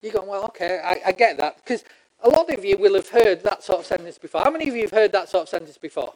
You 0.01 0.13
go, 0.13 0.23
well, 0.23 0.45
okay, 0.45 0.79
I, 0.83 1.09
I 1.09 1.11
get 1.11 1.37
that. 1.37 1.57
Because 1.57 1.83
a 2.23 2.29
lot 2.29 2.49
of 2.49 2.63
you 2.63 2.77
will 2.77 2.95
have 2.95 3.09
heard 3.09 3.43
that 3.43 3.61
sort 3.61 3.79
of 3.79 3.85
sentence 3.85 4.17
before. 4.17 4.41
How 4.41 4.51
many 4.51 4.69
of 4.69 4.75
you 4.75 4.83
have 4.83 4.91
heard 4.91 5.11
that 5.11 5.27
sort 5.27 5.43
of 5.43 5.49
sentence 5.49 5.77
before? 5.77 6.13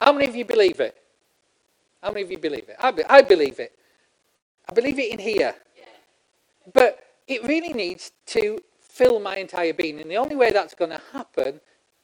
How 0.00 0.14
many 0.14 0.26
of 0.26 0.34
you 0.34 0.46
believe 0.46 0.80
it? 0.80 0.96
How 2.02 2.08
many 2.08 2.22
of 2.22 2.30
you 2.30 2.38
believe 2.38 2.70
it? 2.70 2.76
I, 2.80 2.90
be, 2.90 3.04
I 3.04 3.20
believe 3.20 3.60
it. 3.60 3.77
I 4.68 4.74
believe 4.74 4.98
it 4.98 5.12
in 5.12 5.18
here. 5.18 5.54
But 6.72 7.00
it 7.26 7.42
really 7.44 7.72
needs 7.72 8.12
to 8.26 8.60
fill 8.80 9.20
my 9.20 9.36
entire 9.36 9.72
being. 9.72 10.00
And 10.00 10.10
the 10.10 10.16
only 10.16 10.36
way 10.36 10.50
that's 10.50 10.74
going 10.74 10.90
to 10.90 11.00
happen 11.12 11.60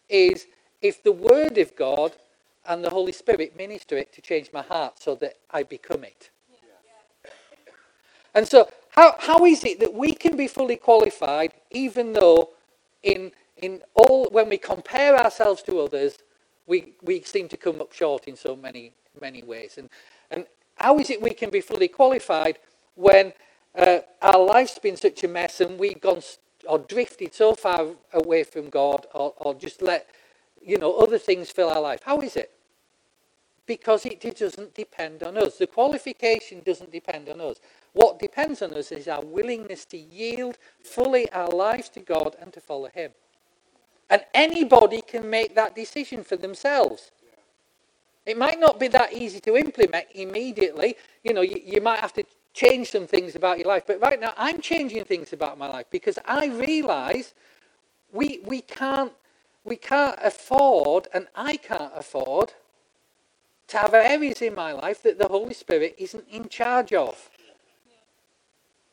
is 0.08 0.46
if 0.80 1.02
the 1.02 1.12
Word 1.12 1.58
of 1.58 1.74
God 1.76 2.12
and 2.66 2.84
the 2.84 2.90
Holy 2.90 3.12
Spirit 3.12 3.56
minister 3.56 3.96
it 3.96 4.12
to 4.14 4.20
change 4.22 4.50
my 4.52 4.62
heart 4.62 5.02
so 5.02 5.14
that 5.16 5.34
I 5.50 5.62
become 5.62 6.04
it. 6.04 6.30
And 8.34 8.46
so, 8.48 8.68
how, 8.90 9.14
how 9.18 9.44
is 9.44 9.64
it 9.64 9.80
that 9.80 9.94
we 9.94 10.12
can 10.12 10.36
be 10.36 10.48
fully 10.48 10.76
qualified 10.76 11.52
even 11.70 12.12
though 12.12 12.50
in, 13.02 13.32
in 13.58 13.82
all, 13.94 14.28
when 14.30 14.48
we 14.48 14.58
compare 14.58 15.16
ourselves 15.16 15.62
to 15.64 15.80
others, 15.80 16.18
we, 16.66 16.94
we 17.02 17.22
seem 17.22 17.48
to 17.48 17.56
come 17.56 17.80
up 17.80 17.92
short 17.92 18.26
in 18.26 18.36
so 18.36 18.56
many, 18.56 18.92
many 19.20 19.42
ways? 19.42 19.78
And, 19.78 19.88
and 20.30 20.46
how 20.76 20.98
is 20.98 21.10
it 21.10 21.22
we 21.22 21.30
can 21.30 21.50
be 21.50 21.60
fully 21.60 21.88
qualified 21.88 22.58
when 22.94 23.32
uh, 23.76 24.00
our 24.22 24.38
life's 24.38 24.78
been 24.78 24.96
such 24.96 25.24
a 25.24 25.28
mess 25.28 25.60
and 25.60 25.78
we've 25.78 26.00
gone 26.00 26.22
or 26.68 26.78
drifted 26.78 27.34
so 27.34 27.54
far 27.54 27.88
away 28.12 28.44
from 28.44 28.70
God 28.70 29.06
or, 29.14 29.34
or 29.36 29.54
just 29.54 29.82
let, 29.82 30.08
you 30.62 30.78
know, 30.78 30.94
other 30.96 31.18
things 31.18 31.50
fill 31.50 31.70
our 31.70 31.80
life? 31.80 32.00
How 32.04 32.20
is 32.20 32.36
it? 32.36 32.50
Because 33.66 34.04
it 34.04 34.20
doesn't 34.20 34.74
depend 34.74 35.22
on 35.22 35.38
us. 35.38 35.56
The 35.56 35.66
qualification 35.66 36.62
doesn't 36.64 36.92
depend 36.92 37.28
on 37.28 37.40
us. 37.40 37.60
What 37.92 38.18
depends 38.18 38.60
on 38.60 38.74
us 38.74 38.92
is 38.92 39.08
our 39.08 39.22
willingness 39.22 39.84
to 39.86 39.96
yield 39.96 40.58
fully 40.82 41.30
our 41.32 41.48
lives 41.48 41.88
to 41.90 42.00
God 42.00 42.36
and 42.40 42.52
to 42.52 42.60
follow 42.60 42.88
Him. 42.88 43.12
And 44.10 44.22
anybody 44.34 45.00
can 45.00 45.30
make 45.30 45.54
that 45.54 45.74
decision 45.74 46.24
for 46.24 46.36
themselves. 46.36 47.10
It 48.26 48.38
might 48.38 48.58
not 48.58 48.80
be 48.80 48.88
that 48.88 49.12
easy 49.12 49.40
to 49.40 49.56
implement 49.56 50.06
immediately. 50.14 50.96
You 51.22 51.34
know, 51.34 51.42
you, 51.42 51.60
you 51.64 51.80
might 51.80 52.00
have 52.00 52.14
to 52.14 52.24
change 52.54 52.90
some 52.90 53.06
things 53.06 53.34
about 53.34 53.58
your 53.58 53.68
life. 53.68 53.84
But 53.86 54.00
right 54.00 54.18
now, 54.18 54.32
I'm 54.36 54.60
changing 54.60 55.04
things 55.04 55.32
about 55.32 55.58
my 55.58 55.68
life 55.68 55.86
because 55.90 56.18
I 56.24 56.46
realize 56.46 57.34
we, 58.12 58.40
we, 58.44 58.62
can't, 58.62 59.12
we 59.64 59.76
can't 59.76 60.18
afford, 60.22 61.08
and 61.12 61.26
I 61.34 61.56
can't 61.56 61.92
afford, 61.94 62.52
to 63.68 63.78
have 63.78 63.94
areas 63.94 64.40
in 64.40 64.54
my 64.54 64.72
life 64.72 65.02
that 65.02 65.18
the 65.18 65.28
Holy 65.28 65.54
Spirit 65.54 65.94
isn't 65.98 66.24
in 66.30 66.48
charge 66.48 66.92
of. 66.92 67.30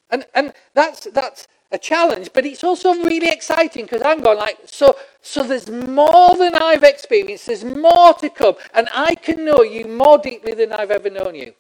And, 0.10 0.26
and 0.34 0.54
that's, 0.74 1.06
that's 1.12 1.48
a 1.72 1.78
challenge, 1.78 2.32
but 2.34 2.46
it's 2.46 2.64
also 2.64 2.94
really 2.96 3.30
exciting 3.30 3.86
because 3.86 4.02
I'm 4.02 4.22
going 4.22 4.38
like, 4.38 4.60
so, 4.66 4.96
so 5.22 5.44
there's 5.44 5.70
more 5.70 6.36
than 6.36 6.56
I've 6.56 6.84
experienced, 6.84 7.48
there's 7.48 7.64
more 7.64 8.14
to 8.16 8.30
come, 8.30 8.56
and 8.74 8.90
I 8.94 9.16
can 9.16 9.46
know 9.46 9.62
you 9.62 9.86
more 9.88 10.18
deeply 10.18 10.54
than 10.54 10.74
I've 10.74 10.92
ever 10.92 11.10
known 11.10 11.36
you. 11.36 11.54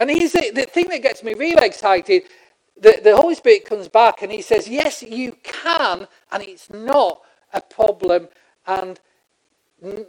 And 0.00 0.10
he's 0.10 0.32
the, 0.32 0.50
the 0.54 0.64
thing 0.64 0.88
that 0.88 1.02
gets 1.02 1.22
me 1.22 1.34
really 1.34 1.64
excited. 1.64 2.24
The, 2.80 3.00
the 3.02 3.16
Holy 3.16 3.34
Spirit 3.34 3.64
comes 3.64 3.88
back 3.88 4.22
and 4.22 4.32
he 4.32 4.42
says, 4.42 4.66
Yes, 4.68 5.02
you 5.02 5.36
can, 5.42 6.08
and 6.32 6.42
it's 6.42 6.68
not 6.70 7.20
a 7.52 7.60
problem. 7.60 8.28
And 8.66 8.98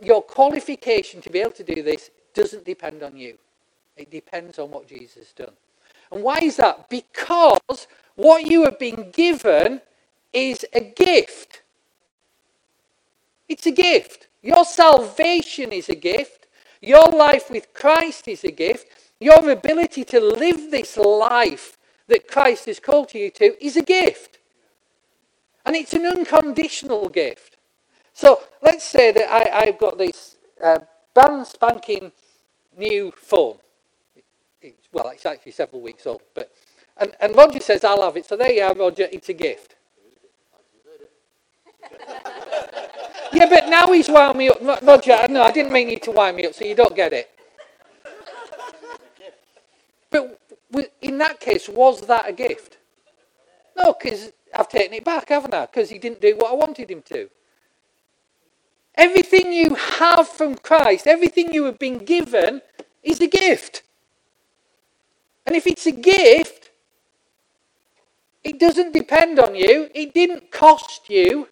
your 0.01 0.21
qualification 0.21 1.21
to 1.21 1.29
be 1.29 1.39
able 1.39 1.51
to 1.51 1.63
do 1.63 1.83
this 1.83 2.09
doesn't 2.33 2.65
depend 2.65 3.03
on 3.03 3.15
you, 3.15 3.37
it 3.95 4.09
depends 4.09 4.57
on 4.59 4.71
what 4.71 4.87
Jesus 4.87 5.15
has 5.15 5.31
done. 5.33 5.53
And 6.11 6.23
why 6.23 6.39
is 6.41 6.57
that? 6.57 6.89
Because 6.89 7.87
what 8.15 8.49
you 8.49 8.63
have 8.63 8.79
been 8.79 9.11
given 9.11 9.81
is 10.33 10.65
a 10.73 10.81
gift. 10.81 11.61
It's 13.47 13.65
a 13.65 13.71
gift. 13.71 14.27
Your 14.41 14.65
salvation 14.65 15.71
is 15.71 15.89
a 15.89 15.95
gift. 15.95 16.47
Your 16.81 17.07
life 17.07 17.49
with 17.49 17.73
Christ 17.73 18.27
is 18.27 18.43
a 18.43 18.51
gift. 18.51 18.87
Your 19.19 19.49
ability 19.49 20.03
to 20.05 20.19
live 20.19 20.71
this 20.71 20.97
life 20.97 21.77
that 22.07 22.27
Christ 22.27 22.65
has 22.65 22.79
called 22.79 23.13
you 23.13 23.29
to 23.31 23.65
is 23.65 23.77
a 23.77 23.81
gift. 23.81 24.39
And 25.65 25.75
it's 25.75 25.93
an 25.93 26.05
unconditional 26.05 27.09
gift. 27.09 27.57
So 28.13 28.41
let's 28.61 28.83
say 28.85 29.11
that 29.11 29.29
I, 29.29 29.65
have 29.65 29.77
got 29.77 29.97
this 29.97 30.37
uh, 30.63 30.79
brand 31.13 31.47
spanking 31.47 32.11
new 32.77 33.11
phone. 33.15 33.57
It, 34.61 34.75
well, 34.93 35.09
it's 35.09 35.25
actually 35.25 35.53
several 35.53 35.81
weeks 35.81 36.05
old. 36.05 36.21
but 36.33 36.51
and, 36.97 37.13
and 37.19 37.35
Roger 37.35 37.59
says, 37.59 37.83
I'll 37.83 38.01
have 38.03 38.17
it. 38.17 38.25
So 38.25 38.37
there 38.37 38.51
you 38.51 38.63
are, 38.63 38.73
Roger, 38.73 39.07
it's 39.11 39.29
a 39.29 39.33
gift. 39.33 39.75
yeah, 43.33 43.49
but 43.49 43.67
now 43.69 43.91
he's 43.91 44.09
wound 44.09 44.37
me 44.37 44.49
up. 44.49 44.61
Roger, 44.81 45.17
no, 45.29 45.43
I 45.43 45.51
didn't 45.51 45.73
mean 45.73 45.89
you 45.89 45.99
to 45.99 46.11
wind 46.11 46.37
me 46.37 46.45
up, 46.45 46.53
so 46.53 46.65
you 46.65 46.75
don't 46.75 46.95
get 46.95 47.13
it. 47.13 47.29
But 50.09 50.39
in 51.01 51.17
that 51.19 51.39
case, 51.39 51.69
was 51.69 52.01
that 52.07 52.27
a 52.27 52.33
gift? 52.33 52.77
No, 53.77 53.93
because 53.93 54.31
I've 54.53 54.69
taken 54.69 54.93
it 54.93 55.03
back, 55.03 55.29
haven't 55.29 55.53
I? 55.53 55.65
Because 55.65 55.89
he 55.89 55.99
didn't 55.99 56.21
do 56.21 56.35
what 56.37 56.51
I 56.51 56.55
wanted 56.55 56.89
him 56.89 57.01
to. 57.03 57.29
Everything 58.95 59.51
you 59.51 59.75
have 59.75 60.27
from 60.27 60.55
Christ, 60.55 61.07
everything 61.07 61.53
you 61.53 61.65
have 61.65 61.77
been 61.77 61.99
given, 61.99 62.61
is 63.03 63.19
a 63.19 63.27
gift. 63.27 63.83
And 65.45 65.55
if 65.55 65.67
it's 65.67 65.85
a 65.85 65.91
gift, 65.91 66.64
It 68.45 68.59
doesn't 68.59 68.93
depend 68.93 69.39
on 69.39 69.55
you. 69.55 69.89
It 69.95 70.13
didn't 70.13 70.51
cost 70.51 71.09
you. 71.09 71.49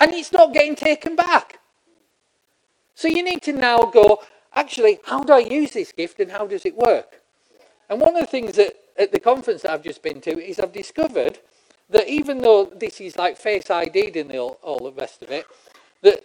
And 0.00 0.12
it's 0.12 0.32
not 0.32 0.52
getting 0.52 0.74
taken 0.74 1.14
back. 1.14 1.60
So 2.96 3.06
you 3.06 3.22
need 3.22 3.40
to 3.42 3.52
now 3.52 3.78
go, 3.82 4.20
actually, 4.52 4.98
how 5.04 5.22
do 5.22 5.32
I 5.32 5.38
use 5.38 5.70
this 5.70 5.92
gift 5.92 6.18
and 6.18 6.32
how 6.32 6.48
does 6.48 6.66
it 6.66 6.76
work? 6.76 7.20
And 7.88 8.00
one 8.00 8.16
of 8.16 8.20
the 8.20 8.26
things 8.26 8.56
that 8.56 8.74
at 8.98 9.12
the 9.12 9.20
conference 9.20 9.62
that 9.62 9.70
I've 9.70 9.84
just 9.84 10.02
been 10.02 10.20
to 10.22 10.36
is 10.36 10.58
I've 10.58 10.72
discovered 10.72 11.38
that 11.90 12.08
even 12.08 12.38
though 12.38 12.64
this 12.64 13.00
is 13.00 13.16
like 13.16 13.36
face 13.36 13.70
ID'd 13.70 14.16
and 14.16 14.32
all, 14.32 14.58
all 14.62 14.80
the 14.80 14.92
rest 14.92 15.22
of 15.22 15.30
it, 15.30 15.46
that 16.02 16.24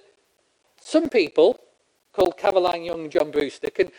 some 0.81 1.07
people 1.07 1.59
called 2.13 2.35
Caroline 2.35 2.83
Young 2.83 3.11
John 3.11 3.29
Brewster 3.29 3.69
can 3.69 3.91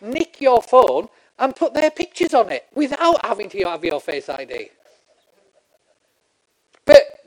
nick 0.00 0.40
your 0.40 0.62
phone 0.62 1.08
and 1.38 1.54
put 1.54 1.74
their 1.74 1.90
pictures 1.90 2.32
on 2.32 2.50
it 2.50 2.68
without 2.74 3.22
having 3.24 3.50
to 3.50 3.58
have 3.64 3.84
your 3.84 4.00
face 4.00 4.30
ID. 4.30 4.70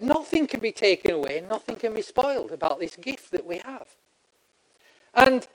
Nothing 0.04 0.48
can 0.48 0.60
be 0.60 0.74
taken 0.74 1.12
away, 1.12 1.46
nothing 1.50 1.78
can 1.78 1.94
be 1.94 2.02
spoiled 2.02 2.52
about 2.52 2.78
this 2.78 2.98
gift 2.98 3.32
that 3.32 3.46
we 3.46 3.60
have. 3.60 3.88
And 5.16 5.48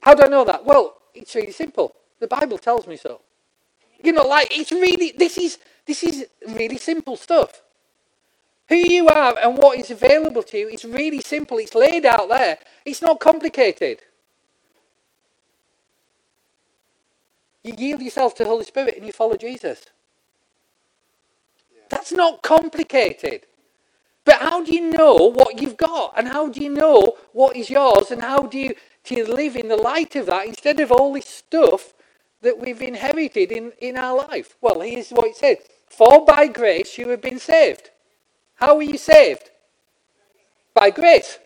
how 0.00 0.14
do 0.14 0.22
I 0.24 0.28
know 0.28 0.44
that? 0.46 0.64
Well, 0.64 0.96
it's 1.14 1.34
really 1.34 1.52
simple. 1.52 1.94
The 2.18 2.28
Bible 2.28 2.56
tells 2.56 2.86
me 2.86 2.96
so. 2.96 3.20
You 4.02 4.12
know, 4.12 4.22
like 4.22 4.56
it's 4.56 4.72
really 4.72 5.12
this 5.18 5.36
is 5.36 5.58
this 5.84 6.02
is 6.02 6.26
really 6.46 6.78
simple 6.78 7.14
stuff. 7.16 7.60
Who 8.70 8.76
you 8.76 9.08
are 9.08 9.36
and 9.38 9.58
what 9.58 9.78
is 9.78 9.90
available 9.90 10.44
to 10.44 10.58
you, 10.58 10.68
it's 10.70 10.86
really 10.86 11.20
simple. 11.20 11.58
It's 11.58 11.74
laid 11.74 12.06
out 12.06 12.30
there. 12.30 12.58
It's 12.86 13.02
not 13.02 13.20
complicated. 13.20 14.00
You 17.62 17.74
yield 17.76 18.00
yourself 18.00 18.34
to 18.36 18.44
the 18.44 18.48
Holy 18.48 18.64
Spirit 18.64 18.96
and 18.96 19.04
you 19.04 19.12
follow 19.12 19.36
Jesus. 19.36 19.84
That's 21.90 22.12
not 22.12 22.40
complicated. 22.42 23.44
But 24.28 24.40
how 24.40 24.62
do 24.62 24.74
you 24.74 24.90
know 24.90 25.14
what 25.14 25.58
you've 25.58 25.78
got? 25.78 26.12
And 26.14 26.28
how 26.28 26.50
do 26.50 26.60
you 26.60 26.68
know 26.68 27.16
what 27.32 27.56
is 27.56 27.70
yours? 27.70 28.10
And 28.10 28.20
how 28.20 28.42
do 28.42 28.58
you, 28.58 28.74
do 29.04 29.14
you 29.14 29.24
live 29.24 29.56
in 29.56 29.68
the 29.68 29.76
light 29.76 30.16
of 30.16 30.26
that 30.26 30.46
instead 30.46 30.80
of 30.80 30.92
all 30.92 31.14
this 31.14 31.24
stuff 31.24 31.94
that 32.42 32.58
we've 32.58 32.82
inherited 32.82 33.50
in, 33.50 33.72
in 33.80 33.96
our 33.96 34.14
life? 34.28 34.54
Well, 34.60 34.82
here's 34.82 35.08
what 35.08 35.28
it 35.28 35.36
says 35.36 35.56
For 35.88 36.26
by 36.26 36.46
grace 36.48 36.98
you 36.98 37.08
have 37.08 37.22
been 37.22 37.38
saved. 37.38 37.88
How 38.56 38.76
were 38.76 38.82
you 38.82 38.98
saved? 38.98 39.48
By 40.74 40.90
grace. 40.90 41.38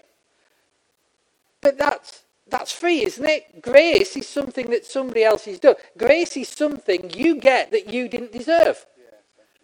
But 1.60 1.78
that's 1.78 2.24
that's 2.48 2.72
free, 2.72 3.04
isn't 3.04 3.24
it? 3.24 3.62
Grace 3.62 4.16
is 4.16 4.26
something 4.26 4.70
that 4.70 4.84
somebody 4.84 5.22
else 5.22 5.44
has 5.44 5.60
done. 5.60 5.76
Grace 5.96 6.36
is 6.36 6.48
something 6.48 7.12
you 7.14 7.36
get 7.36 7.70
that 7.70 7.94
you 7.94 8.08
didn't 8.08 8.32
deserve. 8.32 8.84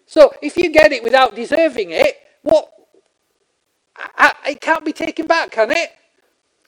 So 0.06 0.32
if 0.40 0.56
you 0.56 0.70
get 0.70 0.92
it 0.92 1.02
without 1.02 1.34
deserving 1.34 1.90
it, 1.90 2.16
what? 2.42 2.74
I, 3.98 4.32
I, 4.44 4.50
it 4.50 4.60
can't 4.60 4.84
be 4.84 4.92
taken 4.92 5.26
back, 5.26 5.52
can 5.52 5.70
it? 5.70 5.90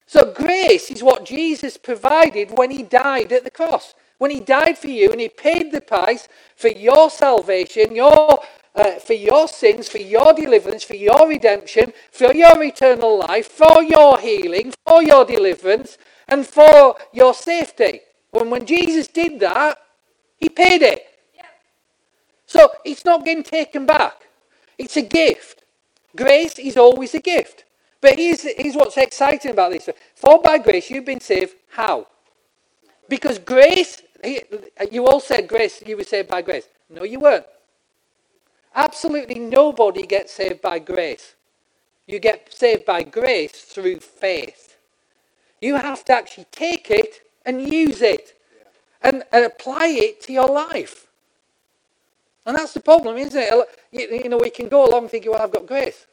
So 0.06 0.32
grace 0.32 0.90
is 0.90 1.02
what 1.02 1.24
Jesus 1.24 1.76
provided 1.76 2.56
when 2.58 2.70
he 2.70 2.82
died 2.82 3.32
at 3.32 3.44
the 3.44 3.50
cross. 3.50 3.94
When 4.18 4.30
he 4.30 4.40
died 4.40 4.76
for 4.76 4.88
you 4.88 5.12
and 5.12 5.20
he 5.20 5.28
paid 5.28 5.72
the 5.72 5.80
price 5.80 6.28
for 6.56 6.68
your 6.68 7.10
salvation, 7.10 7.94
your 7.94 8.40
uh, 8.74 8.92
for 8.98 9.14
your 9.14 9.48
sins, 9.48 9.88
for 9.88 9.98
your 9.98 10.32
deliverance, 10.32 10.84
for 10.84 10.94
your 10.94 11.28
redemption, 11.28 11.92
for 12.12 12.32
your 12.34 12.62
eternal 12.62 13.18
life, 13.18 13.48
for 13.48 13.82
your 13.82 14.18
healing, 14.18 14.72
for 14.86 15.02
your 15.02 15.24
deliverance, 15.24 15.98
and 16.28 16.46
for 16.46 16.96
your 17.12 17.34
safety. 17.34 18.00
When, 18.30 18.50
when 18.50 18.66
Jesus 18.66 19.08
did 19.08 19.40
that, 19.40 19.78
he 20.38 20.48
paid 20.48 20.82
it. 20.82 21.04
So 22.46 22.72
it's 22.84 23.04
not 23.04 23.24
getting 23.24 23.44
taken 23.44 23.86
back. 23.86 24.28
It's 24.78 24.96
a 24.96 25.02
gift. 25.02 25.62
Grace 26.16 26.58
is 26.58 26.76
always 26.76 27.14
a 27.14 27.20
gift. 27.20 27.64
But 28.00 28.16
here's, 28.16 28.42
here's 28.42 28.74
what's 28.74 28.96
exciting 28.96 29.50
about 29.50 29.72
this. 29.72 29.88
For 30.14 30.40
by 30.40 30.58
grace 30.58 30.90
you've 30.90 31.04
been 31.04 31.20
saved. 31.20 31.54
How? 31.70 32.06
Because 33.08 33.38
grace, 33.38 34.02
you 34.90 35.06
all 35.06 35.20
said 35.20 35.48
grace, 35.48 35.82
you 35.84 35.96
were 35.96 36.04
saved 36.04 36.28
by 36.28 36.42
grace. 36.42 36.68
No, 36.88 37.04
you 37.04 37.20
weren't. 37.20 37.46
Absolutely 38.74 39.38
nobody 39.38 40.06
gets 40.06 40.32
saved 40.32 40.62
by 40.62 40.78
grace. 40.78 41.34
You 42.06 42.18
get 42.18 42.52
saved 42.52 42.84
by 42.84 43.02
grace 43.02 43.52
through 43.52 44.00
faith. 44.00 44.76
You 45.60 45.76
have 45.76 46.04
to 46.06 46.12
actually 46.12 46.46
take 46.50 46.90
it 46.90 47.20
and 47.44 47.72
use 47.72 48.00
it 48.00 48.34
and, 49.02 49.24
and 49.32 49.44
apply 49.44 49.86
it 49.88 50.22
to 50.22 50.32
your 50.32 50.48
life. 50.48 51.06
And 52.46 52.56
that's 52.56 52.72
the 52.72 52.80
problem, 52.80 53.16
isn't 53.16 53.38
it? 53.38 53.68
You, 53.92 54.28
know, 54.28 54.38
we 54.38 54.50
can 54.50 54.68
go 54.68 54.88
along 54.88 55.08
thinking, 55.08 55.30
well, 55.30 55.42
I've 55.42 55.52
got 55.52 55.66
grace. 55.66 56.06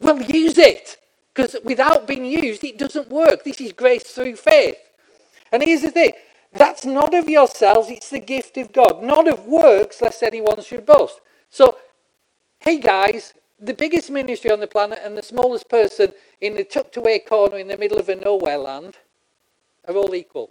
Well, 0.00 0.20
use 0.20 0.58
it. 0.58 0.96
Because 1.32 1.56
without 1.64 2.06
being 2.06 2.24
used, 2.24 2.64
it 2.64 2.78
doesn't 2.78 3.10
work. 3.10 3.44
This 3.44 3.60
is 3.60 3.72
grace 3.72 4.04
through 4.04 4.36
faith. 4.36 4.76
And 5.52 5.62
here's 5.62 5.82
the 5.82 5.90
thing 5.90 6.12
that's 6.52 6.86
not 6.86 7.14
of 7.14 7.28
yourselves, 7.28 7.90
it's 7.90 8.08
the 8.08 8.18
gift 8.18 8.56
of 8.56 8.72
God, 8.72 9.02
not 9.02 9.28
of 9.28 9.44
works, 9.46 10.00
lest 10.00 10.22
anyone 10.22 10.62
should 10.62 10.86
boast. 10.86 11.20
So, 11.50 11.76
hey 12.60 12.78
guys, 12.78 13.34
the 13.60 13.74
biggest 13.74 14.10
ministry 14.10 14.50
on 14.50 14.60
the 14.60 14.66
planet 14.66 15.00
and 15.02 15.16
the 15.16 15.22
smallest 15.22 15.68
person 15.68 16.12
in 16.40 16.54
the 16.54 16.64
tucked 16.64 16.96
away 16.96 17.18
corner 17.18 17.58
in 17.58 17.68
the 17.68 17.76
middle 17.76 17.98
of 17.98 18.08
a 18.08 18.16
nowhere 18.16 18.58
land 18.58 18.96
are 19.86 19.94
all 19.94 20.14
equal. 20.14 20.50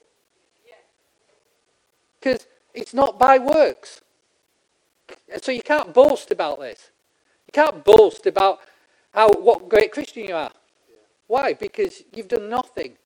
Because 2.19 2.47
it's 2.73 2.93
not 2.93 3.17
by 3.17 3.37
works. 3.37 4.01
So 5.41 5.51
you 5.51 5.61
can't 5.61 5.93
boast 5.93 6.31
about 6.31 6.59
this. 6.59 6.91
You 7.47 7.51
can't 7.53 7.83
boast 7.83 8.25
about 8.25 8.59
how 9.13 9.31
what 9.33 9.69
great 9.69 9.91
Christian 9.91 10.25
you 10.25 10.35
are. 10.35 10.51
Why? 11.27 11.53
Because 11.53 12.03
you've 12.13 12.27
done 12.27 12.49
nothing. 12.49 12.97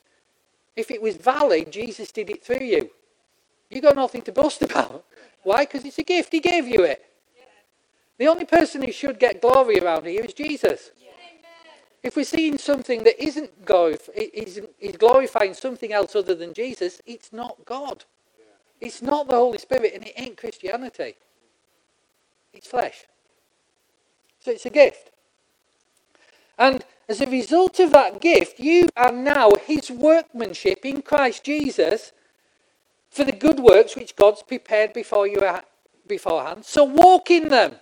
If 0.76 0.92
it 0.92 1.02
was 1.02 1.16
valid, 1.18 1.72
Jesus 1.72 2.12
did 2.12 2.30
it 2.30 2.44
through 2.44 2.66
you. 2.66 2.90
You 3.70 3.82
got 3.82 3.96
nothing 3.96 4.22
to 4.24 4.32
boast 4.32 4.62
about. 4.70 5.06
Why? 5.44 5.66
Because 5.66 5.86
it's 5.86 5.98
a 6.00 6.04
gift. 6.04 6.32
He 6.32 6.40
gave 6.40 6.68
you 6.68 6.84
it. 6.84 7.06
The 8.18 8.28
only 8.28 8.46
person 8.46 8.82
who 8.82 8.92
should 8.92 9.18
get 9.18 9.42
glory 9.42 9.80
around 9.80 10.06
here 10.06 10.24
is 10.26 10.34
Jesus. 10.34 10.92
If 12.04 12.16
we're 12.16 12.24
seeing 12.24 12.58
something 12.58 13.04
that 13.04 13.22
isn't 13.22 13.66
glorif- 13.66 14.10
is, 14.16 14.62
is 14.80 14.96
glorifying 14.98 15.54
something 15.54 15.92
else 15.92 16.16
other 16.16 16.36
than 16.36 16.54
Jesus, 16.54 17.02
it's 17.06 17.34
not 17.34 17.58
God. 17.66 18.06
It's 18.80 19.02
not 19.02 19.28
the 19.28 19.36
Holy 19.36 19.58
Spirit, 19.58 19.94
and 19.94 20.06
it 20.06 20.14
ain't 20.16 20.38
Christianity. 20.38 21.16
It's 22.54 22.68
flesh. 22.68 23.06
So 24.40 24.52
it's 24.52 24.66
a 24.66 24.70
gift. 24.70 25.12
And 26.58 26.84
as 27.08 27.22
a 27.22 27.26
result 27.26 27.80
of 27.80 27.92
that 27.92 28.22
gift, 28.22 28.60
you 28.60 28.90
are 28.96 29.12
now 29.12 29.52
his 29.66 29.90
workmanship 29.90 30.86
in 30.86 31.02
Christ 31.02 31.44
Jesus 31.44 32.12
for 33.10 33.24
the 33.24 33.32
good 33.32 33.60
works 33.60 33.96
which 33.96 34.16
God's 34.16 34.44
prepared 34.44 34.94
before 34.94 35.28
you 35.28 35.40
uh, 35.40 35.62
beforehand. 36.08 36.66
So 36.66 36.84
walk 36.84 37.32
in 37.32 37.50
them. 37.50 37.76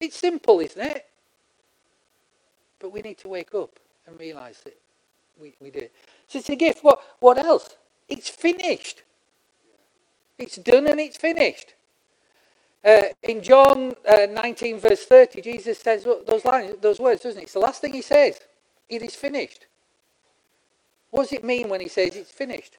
It's 0.00 0.16
simple, 0.16 0.60
isn't 0.60 0.80
it? 0.80 1.06
But 2.78 2.92
we 2.92 3.02
need 3.02 3.18
to 3.18 3.28
wake 3.28 3.54
up 3.54 3.78
and 4.06 4.18
realize 4.18 4.60
that 4.64 4.76
we, 5.40 5.54
we 5.60 5.70
did. 5.70 5.90
So 6.28 6.38
it's 6.38 6.48
a 6.48 6.56
gift. 6.56 6.84
What, 6.84 7.00
what 7.20 7.38
else? 7.38 7.76
It's 8.08 8.28
finished. 8.28 9.02
It's 10.38 10.56
done 10.56 10.86
and 10.86 11.00
it's 11.00 11.16
finished. 11.16 11.74
Uh, 12.84 13.02
in 13.22 13.42
John 13.42 13.94
uh, 14.06 14.26
19, 14.30 14.78
verse 14.78 15.06
30, 15.06 15.40
Jesus 15.40 15.78
says 15.78 16.04
those 16.26 16.44
lines, 16.44 16.76
those 16.82 17.00
words, 17.00 17.22
doesn't 17.22 17.40
he? 17.40 17.44
It's 17.44 17.54
the 17.54 17.58
last 17.60 17.80
thing 17.80 17.94
he 17.94 18.02
says. 18.02 18.40
It 18.90 19.02
is 19.02 19.14
finished. 19.14 19.66
What 21.10 21.22
does 21.22 21.32
it 21.32 21.44
mean 21.44 21.68
when 21.68 21.80
he 21.80 21.88
says 21.88 22.14
it's 22.14 22.30
finished? 22.30 22.76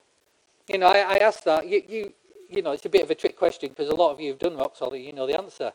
You 0.67 0.77
know, 0.77 0.87
I, 0.87 0.99
I 0.99 1.15
asked 1.17 1.45
that. 1.45 1.67
You, 1.67 1.81
you, 1.87 2.13
you 2.49 2.61
know, 2.61 2.71
it's 2.71 2.85
a 2.85 2.89
bit 2.89 3.01
of 3.01 3.09
a 3.09 3.15
trick 3.15 3.35
question 3.35 3.69
because 3.69 3.89
a 3.89 3.95
lot 3.95 4.11
of 4.11 4.19
you 4.19 4.29
have 4.29 4.39
done 4.39 4.57
rock 4.57 4.75
solid, 4.75 4.99
you 4.99 5.13
know 5.13 5.25
the 5.25 5.37
answer. 5.37 5.73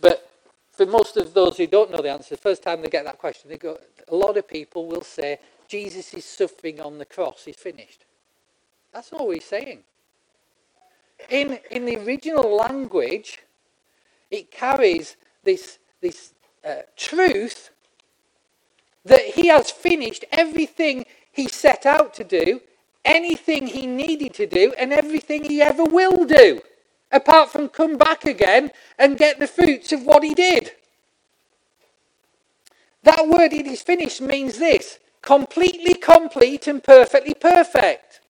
But 0.00 0.28
for 0.72 0.86
most 0.86 1.16
of 1.16 1.32
those 1.34 1.56
who 1.56 1.66
don't 1.68 1.90
know 1.92 2.02
the 2.02 2.10
answer, 2.10 2.34
the 2.34 2.40
first 2.40 2.62
time 2.62 2.82
they 2.82 2.88
get 2.88 3.04
that 3.04 3.18
question, 3.18 3.48
they 3.48 3.58
go, 3.58 3.78
a 4.08 4.16
lot 4.16 4.36
of 4.36 4.48
people 4.48 4.86
will 4.86 5.02
say, 5.02 5.38
Jesus' 5.68 6.12
is 6.14 6.24
suffering 6.24 6.80
on 6.80 6.98
the 6.98 7.04
cross 7.04 7.46
is 7.46 7.56
finished. 7.56 8.04
That's 8.92 9.12
not 9.12 9.26
what 9.26 9.34
he's 9.36 9.44
saying. 9.44 9.84
In, 11.30 11.58
in 11.70 11.84
the 11.84 11.96
original 12.04 12.56
language, 12.56 13.38
it 14.32 14.50
carries 14.50 15.16
this, 15.44 15.78
this 16.00 16.32
uh, 16.64 16.76
truth 16.96 17.70
that 19.04 19.20
he 19.20 19.48
has 19.48 19.70
finished 19.70 20.24
everything 20.32 21.04
he 21.30 21.46
set 21.46 21.84
out 21.86 22.14
to 22.14 22.24
do, 22.24 22.60
anything 23.04 23.66
he 23.66 23.86
needed 23.86 24.32
to 24.34 24.46
do, 24.46 24.72
and 24.78 24.92
everything 24.92 25.44
he 25.44 25.60
ever 25.60 25.84
will 25.84 26.24
do, 26.24 26.60
apart 27.12 27.50
from 27.50 27.68
come 27.68 27.96
back 27.96 28.24
again 28.24 28.70
and 28.98 29.18
get 29.18 29.38
the 29.38 29.46
fruits 29.46 29.92
of 29.92 30.04
what 30.04 30.24
he 30.24 30.34
did. 30.34 30.72
That 33.02 33.28
word, 33.28 33.52
it 33.52 33.66
is 33.66 33.82
finished, 33.82 34.20
means 34.20 34.58
this 34.58 34.98
completely 35.20 35.94
complete 35.94 36.66
and 36.66 36.82
perfectly 36.82 37.34
perfect. 37.34 38.20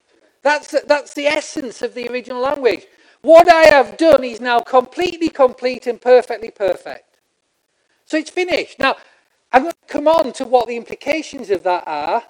That's, 0.43 0.75
that's 0.85 1.13
the 1.13 1.25
essence 1.25 1.81
of 1.81 1.93
the 1.93 2.07
original 2.09 2.41
language. 2.41 2.85
What 3.23 3.51
I 3.51 3.65
have 3.65 3.97
done 3.97 4.25
is 4.25 4.41
now 4.41 4.59
completely 4.59 5.29
complete 5.29 5.87
and 5.87 5.99
perfectly 6.01 6.51
perfect. 6.51 7.19
So 8.05 8.17
it's 8.17 8.29
finished. 8.29 8.79
Now, 8.79 8.97
I'm 9.53 9.63
going 9.63 9.73
to 9.73 9.93
come 9.93 10.09
on 10.09 10.33
to 10.33 10.45
what 10.45 10.67
the 10.67 10.77
implications 10.77 11.49
of 11.49 11.63
that 11.63 11.85
are 11.87 12.23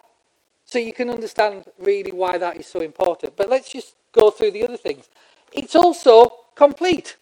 so 0.66 0.80
you 0.80 0.94
can 0.94 1.10
understand 1.10 1.66
really 1.80 2.12
why 2.12 2.38
that 2.38 2.58
is 2.58 2.68
so 2.68 2.82
important. 2.82 3.36
But 3.36 3.50
let's 3.50 3.72
just 3.72 3.96
go 4.12 4.32
through 4.32 4.52
the 4.52 4.64
other 4.64 4.78
things. 4.78 5.10
It's 5.52 5.76
also 5.76 6.32
complete. 6.56 7.18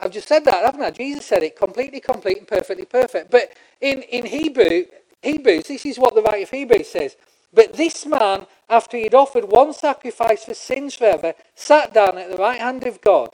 I've 0.00 0.12
just 0.12 0.28
said 0.28 0.44
that, 0.44 0.64
haven't 0.64 0.82
I? 0.82 0.92
Jesus 0.92 1.26
said 1.26 1.42
it 1.42 1.56
completely 1.56 2.00
complete 2.00 2.38
and 2.38 2.48
perfectly 2.48 2.84
perfect. 2.84 3.30
But 3.32 3.52
in, 3.80 4.02
in 4.02 4.26
Hebrew, 4.26 4.84
Hebrews, 5.22 5.64
this 5.64 5.84
is 5.84 5.98
what 5.98 6.14
the 6.14 6.22
writer 6.22 6.44
of 6.44 6.50
Hebrews 6.50 6.88
says. 6.88 7.16
But 7.52 7.74
this 7.74 8.04
man, 8.04 8.46
after 8.68 8.96
he 8.96 9.04
had 9.04 9.14
offered 9.14 9.50
one 9.50 9.72
sacrifice 9.72 10.44
for 10.44 10.54
sins 10.54 10.94
forever, 10.94 11.34
sat 11.54 11.94
down 11.94 12.18
at 12.18 12.30
the 12.30 12.36
right 12.36 12.60
hand 12.60 12.86
of 12.86 13.00
God. 13.00 13.30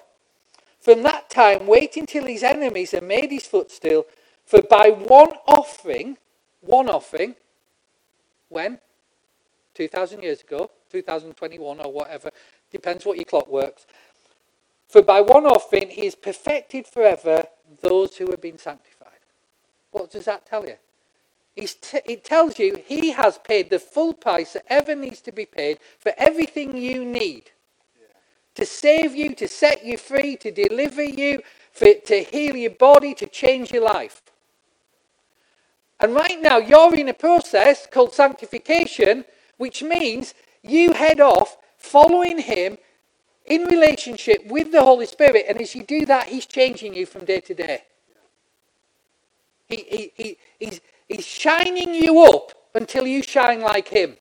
From 0.80 1.02
that 1.02 1.30
time, 1.30 1.66
waiting 1.66 2.06
till 2.06 2.26
his 2.26 2.42
enemies 2.42 2.92
had 2.92 3.02
made 3.02 3.30
his 3.30 3.46
footstool, 3.46 4.06
for 4.44 4.62
by 4.62 4.90
one 4.90 5.32
offering, 5.46 6.18
one 6.60 6.88
offering, 6.88 7.36
when? 8.48 8.78
2,000 9.74 10.22
years 10.22 10.42
ago, 10.42 10.70
2021 10.92 11.80
or 11.80 11.92
whatever, 11.92 12.30
depends 12.70 13.04
what 13.04 13.16
your 13.16 13.24
clock 13.24 13.48
works. 13.48 13.86
For 14.88 15.02
by 15.02 15.20
one 15.20 15.46
offering 15.46 15.90
he 15.90 16.04
has 16.04 16.14
perfected 16.14 16.86
forever 16.86 17.44
those 17.80 18.16
who 18.16 18.30
have 18.30 18.40
been 18.40 18.58
sanctified. 18.58 19.10
What 19.90 20.10
does 20.10 20.26
that 20.26 20.46
tell 20.46 20.66
you? 20.66 20.76
T- 21.56 22.00
it 22.04 22.24
tells 22.24 22.58
you 22.58 22.82
he 22.84 23.12
has 23.12 23.38
paid 23.38 23.70
the 23.70 23.78
full 23.78 24.12
price 24.12 24.54
that 24.54 24.64
ever 24.68 24.94
needs 24.94 25.20
to 25.22 25.32
be 25.32 25.46
paid 25.46 25.78
for 25.98 26.12
everything 26.18 26.76
you 26.76 27.04
need 27.04 27.50
to 28.54 28.64
save 28.64 29.14
you, 29.14 29.34
to 29.34 29.48
set 29.48 29.84
you 29.84 29.96
free, 29.96 30.36
to 30.36 30.50
deliver 30.50 31.02
you, 31.02 31.42
for, 31.72 31.92
to 31.92 32.22
heal 32.22 32.56
your 32.56 32.70
body, 32.70 33.14
to 33.14 33.26
change 33.26 33.72
your 33.72 33.82
life. 33.82 34.22
And 36.00 36.14
right 36.14 36.40
now, 36.40 36.58
you're 36.58 36.94
in 36.94 37.08
a 37.08 37.14
process 37.14 37.86
called 37.86 38.14
sanctification, 38.14 39.24
which 39.56 39.82
means 39.82 40.34
you 40.62 40.92
head 40.92 41.20
off 41.20 41.56
following 41.78 42.38
Him 42.38 42.78
in 43.46 43.64
relationship 43.64 44.46
with 44.46 44.72
the 44.72 44.82
Holy 44.82 45.06
Spirit. 45.06 45.46
And 45.48 45.60
as 45.60 45.74
you 45.74 45.82
do 45.82 46.06
that, 46.06 46.28
He's 46.28 46.46
changing 46.46 46.94
you 46.94 47.06
from 47.06 47.24
day 47.24 47.40
to 47.40 47.54
day. 47.54 47.82
He, 49.66 49.76
he, 49.76 50.12
he, 50.14 50.38
he's, 50.58 50.80
he's 51.08 51.26
shining 51.26 51.94
you 51.94 52.22
up 52.24 52.52
until 52.74 53.06
you 53.06 53.22
shine 53.22 53.60
like 53.60 53.88
Him. 53.88 54.16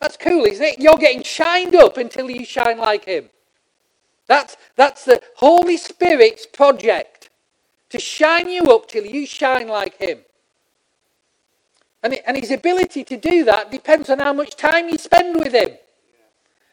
That's 0.00 0.16
cool, 0.16 0.44
isn't 0.44 0.64
it? 0.64 0.78
You're 0.78 0.96
getting 0.98 1.22
shined 1.22 1.74
up 1.74 1.96
until 1.96 2.30
you 2.30 2.44
shine 2.44 2.78
like 2.78 3.04
Him. 3.04 3.30
That's, 4.26 4.56
that's 4.76 5.04
the 5.04 5.22
Holy 5.36 5.76
Spirit's 5.76 6.46
project 6.46 7.30
to 7.90 7.98
shine 7.98 8.48
you 8.48 8.62
up 8.64 8.88
till 8.88 9.06
you 9.06 9.26
shine 9.26 9.68
like 9.68 9.96
Him. 9.98 10.20
And, 12.02 12.18
and 12.26 12.36
His 12.36 12.50
ability 12.50 13.04
to 13.04 13.16
do 13.16 13.44
that 13.44 13.70
depends 13.70 14.10
on 14.10 14.18
how 14.18 14.32
much 14.32 14.56
time 14.56 14.88
you 14.88 14.98
spend 14.98 15.38
with 15.38 15.54
Him 15.54 15.70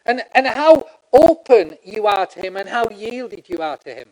and, 0.05 0.23
and 0.33 0.47
how 0.47 0.85
open 1.13 1.77
you 1.83 2.07
are 2.07 2.25
to 2.25 2.41
Him 2.41 2.57
and 2.57 2.67
how 2.67 2.89
yielded 2.89 3.47
you 3.47 3.59
are 3.59 3.77
to 3.77 3.93
Him. 3.93 4.09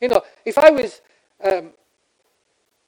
You 0.00 0.08
know, 0.08 0.22
if 0.44 0.58
I 0.58 0.70
was, 0.70 1.00
um, 1.44 1.70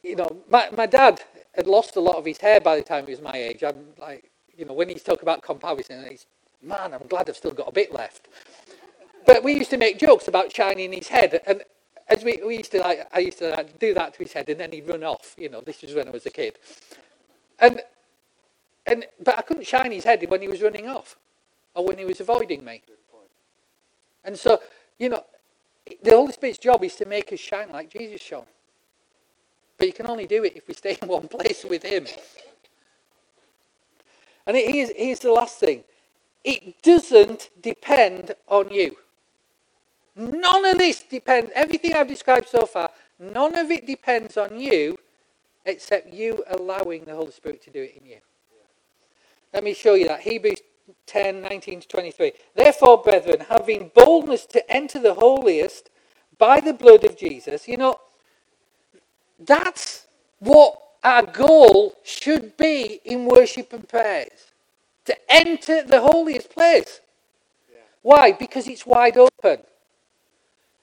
you 0.04 0.16
know, 0.16 0.36
my, 0.50 0.68
my 0.76 0.86
dad 0.86 1.22
had 1.54 1.66
lost 1.66 1.96
a 1.96 2.00
lot 2.00 2.16
of 2.16 2.24
his 2.24 2.38
hair 2.38 2.60
by 2.60 2.76
the 2.76 2.82
time 2.82 3.06
he 3.06 3.12
was 3.12 3.22
my 3.22 3.32
age. 3.32 3.64
I'm 3.64 3.86
like, 3.98 4.30
you 4.56 4.64
know, 4.64 4.74
when 4.74 4.88
he's 4.88 5.02
talking 5.02 5.22
about 5.22 5.42
comparison, 5.42 6.06
he's, 6.08 6.26
man, 6.62 6.92
I'm 6.92 7.06
glad 7.08 7.28
I've 7.28 7.36
still 7.36 7.52
got 7.52 7.68
a 7.68 7.72
bit 7.72 7.92
left. 7.92 8.28
But 9.26 9.42
we 9.42 9.54
used 9.54 9.70
to 9.70 9.78
make 9.78 9.98
jokes 9.98 10.28
about 10.28 10.54
shining 10.54 10.92
his 10.92 11.08
head, 11.08 11.40
and 11.46 11.62
as 12.08 12.22
we, 12.22 12.38
we 12.46 12.58
used 12.58 12.70
to 12.72 12.80
like, 12.80 13.08
I 13.12 13.20
used 13.20 13.38
to 13.38 13.50
like, 13.50 13.78
do 13.78 13.94
that 13.94 14.12
to 14.14 14.18
his 14.22 14.34
head, 14.34 14.48
and 14.50 14.60
then 14.60 14.70
he'd 14.72 14.86
run 14.86 15.02
off. 15.02 15.34
You 15.38 15.48
know, 15.48 15.62
this 15.62 15.80
was 15.80 15.94
when 15.94 16.06
I 16.06 16.10
was 16.10 16.26
a 16.26 16.30
kid, 16.30 16.58
and 17.58 17.80
and 18.86 19.06
but 19.24 19.38
I 19.38 19.42
couldn't 19.42 19.66
shine 19.66 19.92
his 19.92 20.04
head 20.04 20.28
when 20.28 20.42
he 20.42 20.48
was 20.48 20.60
running 20.60 20.86
off, 20.86 21.16
or 21.74 21.86
when 21.86 21.96
he 21.96 22.04
was 22.04 22.20
avoiding 22.20 22.62
me. 22.64 22.82
And 24.24 24.38
so, 24.38 24.60
you 24.98 25.08
know, 25.08 25.24
the 26.02 26.10
Holy 26.10 26.32
Spirit's 26.32 26.58
job 26.58 26.84
is 26.84 26.94
to 26.96 27.06
make 27.06 27.32
us 27.32 27.40
shine 27.40 27.70
like 27.70 27.88
Jesus 27.90 28.20
shone. 28.20 28.46
But 29.78 29.86
you 29.86 29.92
can 29.92 30.06
only 30.06 30.26
do 30.26 30.44
it 30.44 30.56
if 30.56 30.68
we 30.68 30.74
stay 30.74 30.96
in 31.00 31.08
one 31.08 31.28
place 31.28 31.64
with 31.64 31.82
Him. 31.82 32.06
And 34.46 34.56
here's, 34.56 34.90
here's 34.90 35.20
the 35.20 35.32
last 35.32 35.58
thing 35.58 35.84
it 36.44 36.82
doesn't 36.82 37.50
depend 37.60 38.34
on 38.48 38.70
you. 38.70 38.96
None 40.16 40.64
of 40.64 40.78
this 40.78 41.02
depends, 41.02 41.50
everything 41.54 41.94
I've 41.94 42.08
described 42.08 42.48
so 42.48 42.66
far, 42.66 42.90
none 43.18 43.56
of 43.56 43.70
it 43.70 43.86
depends 43.86 44.36
on 44.36 44.60
you 44.60 44.96
except 45.64 46.12
you 46.12 46.44
allowing 46.50 47.04
the 47.04 47.14
Holy 47.14 47.32
Spirit 47.32 47.62
to 47.62 47.70
do 47.70 47.82
it 47.82 47.96
in 48.00 48.06
you. 48.06 48.18
Let 49.52 49.64
me 49.64 49.72
show 49.74 49.94
you 49.94 50.06
that. 50.08 50.20
Hebrews 50.20 50.60
10 51.06 51.40
19 51.40 51.80
to 51.80 51.88
23. 51.88 52.32
Therefore, 52.54 53.02
brethren, 53.02 53.40
having 53.48 53.90
boldness 53.94 54.46
to 54.46 54.70
enter 54.70 54.98
the 55.00 55.14
holiest 55.14 55.90
by 56.38 56.60
the 56.60 56.74
blood 56.74 57.04
of 57.04 57.16
Jesus, 57.16 57.66
you 57.66 57.76
know, 57.76 57.96
that's 59.38 60.06
what 60.38 60.80
our 61.02 61.22
goal 61.22 61.94
should 62.02 62.56
be 62.56 63.00
in 63.04 63.26
worship 63.26 63.72
and 63.72 63.88
praise 63.88 64.52
to 65.04 65.16
enter 65.28 65.82
the 65.82 66.00
holiest 66.00 66.50
place. 66.50 67.00
Yeah. 67.70 67.78
Why? 68.02 68.32
Because 68.32 68.66
it's 68.66 68.86
wide 68.86 69.16
open. 69.16 69.58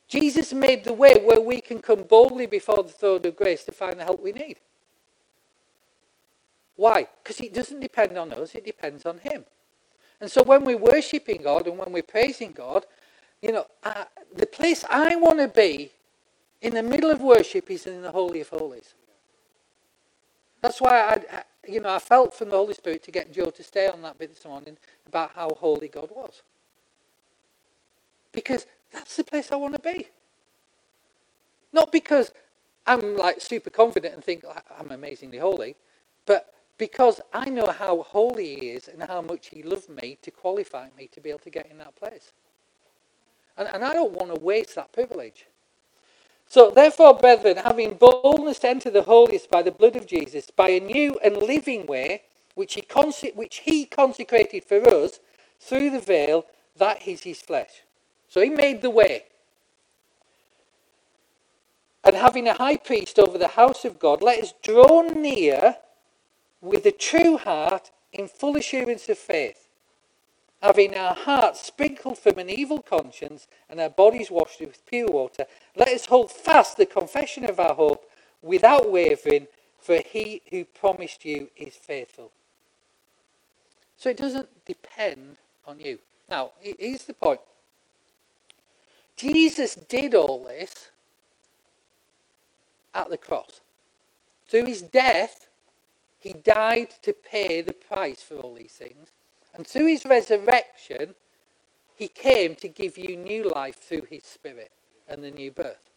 Jesus 0.08 0.54
made 0.54 0.84
the 0.84 0.94
way 0.94 1.14
where 1.24 1.42
we 1.42 1.62
can 1.62 1.80
come 1.80 2.04
boldly 2.04 2.46
before 2.46 2.84
the 2.84 2.90
throne 2.90 3.26
of 3.26 3.36
grace 3.36 3.64
to 3.64 3.72
find 3.72 4.00
the 4.00 4.04
help 4.04 4.22
we 4.22 4.34
need. 4.34 4.58
Why? 6.76 7.08
Because 7.24 7.40
it 7.40 7.54
doesn't 7.54 7.80
depend 7.80 8.18
on 8.18 8.34
us, 8.34 8.54
it 8.54 8.66
depends 8.66 9.06
on 9.06 9.20
Him. 9.20 9.46
And 10.20 10.30
so 10.30 10.44
when 10.44 10.64
we're 10.64 10.78
worshipping 10.78 11.42
God 11.42 11.66
and 11.68 11.78
when 11.78 11.92
we're 11.92 12.04
praising 12.04 12.52
God, 12.52 12.86
you 13.42 13.52
know, 13.52 13.66
uh, 13.84 14.06
the 14.36 14.46
place 14.46 14.86
I 14.90 15.16
want 15.16 15.40
to 15.40 15.48
be 15.48 15.92
in 16.62 16.74
the 16.76 16.84
middle 16.84 17.10
of 17.10 17.21
worship 17.21 17.67
he's 17.67 17.88
in 17.88 18.02
the 18.02 18.12
Holy 18.12 18.41
of 18.41 18.50
Holies. 18.50 18.93
That's 20.62 20.80
why 20.80 21.15
I, 21.32 21.43
you 21.67 21.80
know, 21.80 21.93
I 21.93 22.00
felt 22.00 22.34
from 22.34 22.50
the 22.50 22.56
Holy 22.56 22.76
Spirit 22.76 23.04
to 23.04 23.12
get 23.12 23.34
Joe 23.34 23.50
to 23.50 23.63
stay 23.63 23.88
on 23.88 24.02
that 24.04 24.19
bit 24.19 24.34
this 24.34 24.45
morning 24.45 24.78
about 25.08 25.32
how 25.36 25.50
holy 25.60 25.88
God 25.88 26.10
was. 26.15 26.43
Because 28.32 28.67
that's 28.93 29.15
the 29.15 29.24
place 29.24 29.52
I 29.52 29.56
want 29.56 29.76
to 29.76 29.82
be. 29.82 30.08
Not 31.74 31.91
because 31.91 32.32
I'm 32.86 33.15
like 33.15 33.41
super 33.41 33.69
confident 33.69 34.13
and 34.13 34.24
think 34.24 34.43
I'm 34.78 34.91
amazingly 34.91 35.39
holy, 35.39 35.76
but 36.26 36.54
because 36.78 37.21
I 37.34 37.50
know 37.50 37.67
how 37.67 38.04
holy 38.04 38.56
He 38.56 38.69
is 38.69 38.88
and 38.88 39.02
how 39.04 39.21
much 39.21 39.47
He 39.47 39.63
loved 39.63 39.89
me 39.89 40.17
to 40.21 40.32
qualify 40.32 40.89
me 40.97 41.08
to 41.13 41.21
be 41.21 41.30
able 41.30 41.39
to 41.39 41.50
get 41.50 41.69
in 41.71 41.78
that 41.80 41.95
place. 41.95 42.34
And, 43.58 43.67
and 43.74 43.84
I 43.84 43.93
don't 43.93 44.13
want 44.13 44.34
to 44.34 44.39
waste 44.39 44.76
that 44.76 44.91
privilege. 44.91 45.47
So, 46.52 46.70
therefore, 46.70 47.14
brethren, 47.14 47.56
having 47.56 47.94
boldness 47.94 48.60
to 48.60 48.68
enter 48.68 48.90
the 48.90 49.04
holiest 49.04 49.50
by 49.50 49.62
the 49.62 49.72
blood 49.72 49.96
of 49.96 50.06
Jesus, 50.06 50.52
by 50.52 50.68
a 50.68 50.82
new 50.82 51.18
and 51.24 51.38
living 51.38 51.86
way, 51.86 52.24
which 52.56 52.74
he, 52.74 52.82
conse- 52.82 53.34
which 53.38 53.60
he 53.60 53.86
consecrated 53.86 54.66
for 54.66 54.86
us 54.86 55.22
through 55.62 55.92
the 55.92 56.02
veil, 56.02 56.46
that 56.76 57.08
is 57.08 57.24
his 57.24 57.42
flesh. 57.42 57.84
So, 58.28 58.42
he 58.42 58.50
made 58.50 58.82
the 58.82 58.90
way. 58.90 59.28
And 62.04 62.18
having 62.18 62.50
a 62.50 62.56
high 62.56 62.76
priest 62.76 63.18
over 63.18 63.38
the 63.38 63.56
house 63.56 63.86
of 63.86 63.98
God, 63.98 64.22
let 64.22 64.44
us 64.44 64.54
draw 64.62 65.04
near 65.04 65.78
with 66.60 66.86
a 66.86 66.92
true 66.92 67.38
heart 67.38 67.92
in 68.12 68.28
full 68.28 68.58
assurance 68.58 69.08
of 69.08 69.18
faith 69.18 69.61
having 70.62 70.95
our 70.95 71.15
hearts 71.15 71.65
sprinkled 71.65 72.17
from 72.17 72.38
an 72.38 72.50
evil 72.50 72.82
conscience 72.82 73.47
and 73.69 73.80
our 73.80 73.89
bodies 73.89 74.30
washed 74.30 74.60
with 74.60 74.86
pure 74.86 75.08
water, 75.08 75.45
let 75.76 75.89
us 75.89 76.06
hold 76.06 76.32
fast 76.32 76.78
the 76.78 76.86
confession 76.86 77.50
of 77.50 77.60
our 77.60 77.74
hope 77.74 78.10
without 78.41 78.91
wavering, 78.91 79.47
for 79.80 79.97
he 79.97 80.41
who 80.52 80.63
promised 80.65 81.26
you 81.26 81.50
is 81.58 81.76
faithful. 81.76 82.32
So 83.97 84.10
it 84.10 84.17
doesn't 84.17 84.65
depend 84.65 85.38
on 85.65 85.80
you. 85.80 86.00
Now, 86.30 86.52
here's 86.60 87.06
the 87.06 87.13
point 87.13 87.41
Jesus 89.15 89.76
did 89.76 90.15
all 90.15 90.43
this 90.43 90.89
at 92.93 93.10
the 93.10 93.17
cross. 93.17 93.62
Through 94.47 94.65
his 94.65 94.82
death, 94.82 95.47
he 96.19 96.34
died 96.34 96.89
to 97.02 97.13
pay 97.13 97.62
the 97.62 97.74
price 97.74 98.21
for 98.21 98.36
all 98.36 98.54
these 98.54 98.74
things. 98.74 99.10
And 99.56 99.68
through 99.68 99.88
his 99.88 100.06
resurrection, 100.06 101.16
he 101.96 102.08
came 102.08 102.56
to 102.56 102.68
give 102.68 102.98
you 102.98 103.18
new 103.18 103.50
life 103.50 103.76
through 103.76 104.08
his 104.10 104.24
spirit 104.24 104.72
and 105.08 105.24
the 105.24 105.32
new 105.32 105.52
birth. 105.52 105.90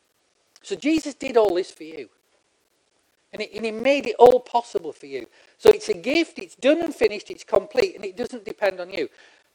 So 0.62 0.74
Jesus 0.76 1.14
did 1.14 1.36
all 1.36 1.54
this 1.54 1.70
for 1.70 1.84
you. 1.84 2.08
And, 3.32 3.42
he 3.42 3.70
made 3.72 4.06
it 4.06 4.16
all 4.18 4.38
possible 4.38 4.92
for 4.92 5.06
you. 5.06 5.26
So 5.58 5.70
it's 5.70 5.88
a 5.88 5.94
gift, 5.94 6.38
it's 6.38 6.54
done 6.54 6.80
and 6.82 6.94
finished, 6.94 7.30
it's 7.30 7.42
complete, 7.42 7.96
and 7.96 8.04
it 8.04 8.16
doesn't 8.16 8.44
depend 8.44 8.80
on 8.80 8.90
you. 8.90 9.08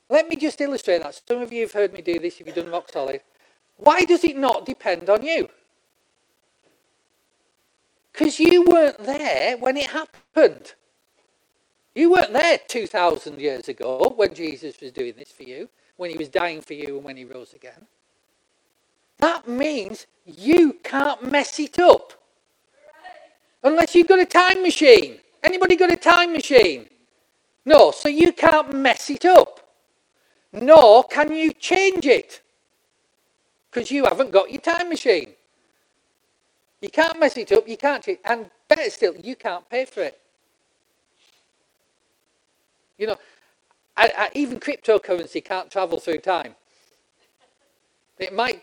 Let 0.09 0.27
me 0.27 0.35
just 0.35 0.59
illustrate 0.59 1.01
that. 1.01 1.21
Some 1.27 1.41
of 1.41 1.53
you 1.53 1.61
have 1.61 1.71
heard 1.71 1.93
me 1.93 2.01
do 2.01 2.19
this 2.19 2.41
if 2.41 2.47
you've 2.47 2.55
done 2.55 2.69
rock 2.69 2.91
solid. 2.91 3.21
Why 3.77 4.03
does 4.03 4.23
it 4.23 4.35
not 4.35 4.65
depend 4.65 5.09
on 5.09 5.23
you? 5.23 5.47
Because 8.11 8.39
you 8.39 8.63
weren't 8.63 8.99
there 8.99 9.57
when 9.57 9.77
it 9.77 9.91
happened. 9.91 10.73
You 11.95 12.11
weren't 12.11 12.33
there 12.33 12.59
2,000 12.67 13.39
years 13.39 13.67
ago 13.67 14.13
when 14.15 14.33
Jesus 14.33 14.79
was 14.79 14.91
doing 14.91 15.13
this 15.17 15.31
for 15.31 15.43
you, 15.43 15.69
when 15.97 16.11
he 16.11 16.17
was 16.17 16.29
dying 16.29 16.61
for 16.61 16.73
you, 16.73 16.95
and 16.95 17.03
when 17.03 17.17
he 17.17 17.25
rose 17.25 17.53
again. 17.53 17.87
That 19.17 19.47
means 19.47 20.07
you 20.25 20.73
can't 20.83 21.31
mess 21.31 21.59
it 21.59 21.79
up. 21.79 22.13
Unless 23.63 23.95
you've 23.95 24.07
got 24.07 24.19
a 24.19 24.25
time 24.25 24.61
machine. 24.61 25.19
Anybody 25.43 25.75
got 25.75 25.91
a 25.91 25.97
time 25.97 26.31
machine? 26.31 26.87
No, 27.65 27.91
so 27.91 28.07
you 28.07 28.31
can't 28.31 28.73
mess 28.73 29.09
it 29.09 29.25
up. 29.25 29.59
Nor 30.53 31.03
can 31.03 31.33
you 31.33 31.51
change 31.53 32.05
it. 32.05 32.41
Because 33.69 33.91
you 33.91 34.05
haven't 34.05 34.31
got 34.31 34.49
your 34.49 34.61
time 34.61 34.89
machine. 34.89 35.33
You 36.81 36.89
can't 36.89 37.19
mess 37.19 37.35
it 37.35 37.51
up, 37.51 37.67
you 37.67 37.77
can't 37.77 38.03
change 38.03 38.19
And 38.23 38.49
better 38.69 38.89
still, 38.89 39.15
you 39.17 39.35
can't 39.35 39.67
pay 39.69 39.85
for 39.85 40.01
it. 40.01 40.19
You 42.99 43.07
know, 43.07 43.15
I, 43.97 44.11
I, 44.15 44.29
even 44.35 44.59
cryptocurrency 44.59 45.43
can't 45.43 45.71
travel 45.71 45.99
through 45.99 46.19
time. 46.19 46.53
It 48.19 48.33
might 48.33 48.61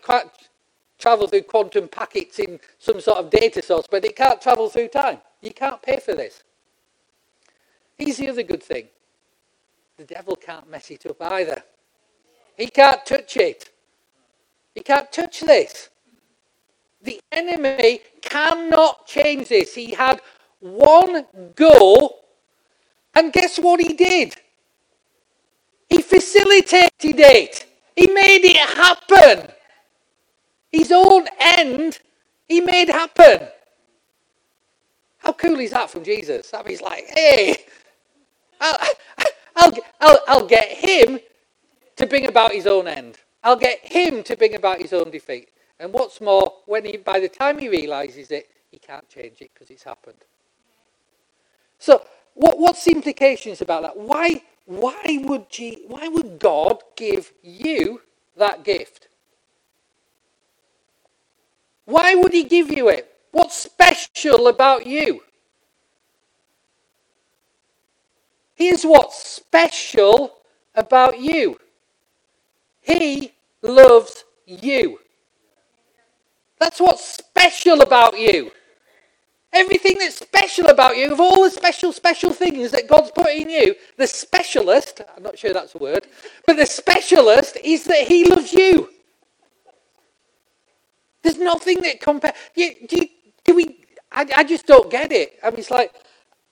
travel 0.99 1.27
through 1.27 1.41
quantum 1.41 1.87
packets 1.87 2.39
in 2.39 2.59
some 2.77 3.01
sort 3.01 3.17
of 3.17 3.29
data 3.31 3.61
source, 3.61 3.87
but 3.89 4.05
it 4.05 4.15
can't 4.15 4.39
travel 4.39 4.69
through 4.69 4.89
time. 4.89 5.19
You 5.41 5.51
can't 5.51 5.81
pay 5.81 5.99
for 5.99 6.13
this. 6.13 6.43
Here's 7.97 8.17
the 8.17 8.29
other 8.29 8.43
good 8.43 8.63
thing 8.63 8.87
the 9.97 10.05
devil 10.05 10.35
can't 10.35 10.69
mess 10.69 10.91
it 10.91 11.07
up 11.07 11.19
either. 11.19 11.63
He 12.55 12.67
can't 12.67 13.03
touch 13.03 13.35
it. 13.37 13.71
He 14.75 14.81
can't 14.81 15.11
touch 15.11 15.39
this. 15.39 15.89
The 17.01 17.19
enemy 17.31 18.01
cannot 18.21 19.07
change 19.07 19.49
this. 19.49 19.73
He 19.73 19.91
had 19.91 20.21
one 20.59 21.25
go, 21.55 22.16
and 23.17 23.33
guess 23.33 23.57
what 23.57 23.79
he 23.79 23.93
did? 23.93 24.35
He 25.89 26.03
facilitated 26.03 27.19
it. 27.19 27.65
He 27.95 28.05
made 28.13 28.45
it 28.45 28.57
happen. 28.57 29.51
His 30.71 30.91
own 30.91 31.25
end, 31.39 31.97
he 32.47 32.61
made 32.61 32.89
happen. 32.89 33.47
How 35.17 35.33
cool 35.33 35.59
is 35.59 35.71
that 35.71 35.89
from 35.89 36.03
Jesus? 36.03 36.53
I 36.53 36.59
mean, 36.59 36.67
he's 36.69 36.81
like, 36.81 37.05
hey, 37.07 37.65
I'll, 38.61 38.77
I'll, 39.55 39.71
I'll, 39.99 40.19
I'll 40.27 40.47
get 40.47 40.67
him 40.67 41.19
to 41.95 42.05
bring 42.05 42.27
about 42.27 42.51
his 42.51 42.67
own 42.67 42.87
end. 42.87 43.17
I'll 43.43 43.55
get 43.55 43.79
him 43.79 44.21
to 44.23 44.37
bring 44.37 44.53
about 44.53 44.79
his 44.79 44.93
own 44.93 45.09
defeat. 45.09 45.49
And 45.79 45.91
what's 45.91 46.21
more, 46.21 46.53
when 46.67 46.85
he, 46.85 46.97
by 46.97 47.19
the 47.19 47.29
time 47.29 47.57
he 47.57 47.67
realizes 47.67 48.29
it, 48.29 48.49
he 48.69 48.77
can't 48.77 49.09
change 49.09 49.41
it 49.41 49.49
because 49.55 49.71
it's 49.71 49.83
happened. 49.83 50.23
So, 51.79 52.05
what, 52.37 52.59
what's 52.59 52.85
the 52.85 52.91
implications 52.91 53.61
about 53.61 53.81
that? 53.81 53.97
Why, 53.97 54.43
why, 54.65 55.01
would 55.23 55.49
G, 55.49 55.85
why 55.87 56.07
would 56.07 56.37
God 56.37 56.83
give 56.95 57.33
you 57.41 58.01
that 58.37 58.63
gift? 58.63 59.07
Why 61.85 62.13
would 62.13 62.33
he 62.33 62.43
give 62.43 62.69
you 62.69 62.89
it? 62.89 63.11
What's 63.31 63.55
special 63.55 64.47
about 64.47 64.85
you? 64.85 65.21
Here's 68.53 68.83
what's 68.83 69.17
special 69.17 70.35
about 70.75 71.19
you. 71.19 71.59
He 72.81 73.33
loves 73.63 74.25
you. 74.45 74.99
That's 76.59 76.79
what's 76.79 77.03
special 77.03 77.81
about 77.81 78.19
you. 78.19 78.51
Everything 79.57 79.95
that's 79.97 80.17
special 80.19 80.67
about 80.67 80.97
you, 80.97 81.11
of 81.11 81.19
all 81.19 81.43
the 81.43 81.49
special, 81.49 81.91
special 81.91 82.31
things 82.31 82.69
that 82.71 82.87
God's 82.87 83.09
put 83.09 83.27
in 83.27 83.49
you, 83.49 83.73
the 83.97 84.05
specialist, 84.05 85.01
I'm 85.15 85.23
not 85.23 85.39
sure 85.39 85.51
that's 85.51 85.73
a 85.73 85.79
word, 85.79 86.05
but 86.45 86.57
the 86.57 86.65
specialist 86.67 87.57
is 87.63 87.85
that 87.85 88.07
He 88.07 88.25
loves 88.25 88.53
you. 88.53 88.89
There's 91.23 91.39
nothing 91.39 91.81
that 91.81 91.99
compares. 91.99 92.35
Do, 92.55 92.71
do, 92.87 93.55
we? 93.55 93.83
I, 94.11 94.27
I 94.37 94.43
just 94.43 94.67
don't 94.67 94.91
get 94.91 95.11
it. 95.11 95.39
I 95.43 95.49
mean, 95.49 95.59
it's 95.59 95.71
like 95.71 95.91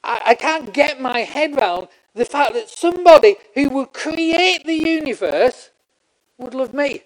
I, 0.04 0.22
I 0.32 0.36
can't 0.36 0.74
get 0.74 1.00
my 1.00 1.20
head 1.20 1.56
around 1.56 1.90
the 2.16 2.26
fact 2.26 2.54
that 2.54 2.70
somebody 2.70 3.36
who 3.54 3.70
would 3.70 3.94
create 3.94 4.66
the 4.66 4.74
universe 4.74 5.70
would 6.40 6.56
love 6.56 6.74
me. 6.74 7.04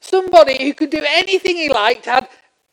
Somebody 0.00 0.62
who 0.62 0.74
could 0.74 0.90
do 0.90 1.02
anything 1.06 1.56
he 1.56 1.70
liked, 1.70 2.04
had 2.04 2.28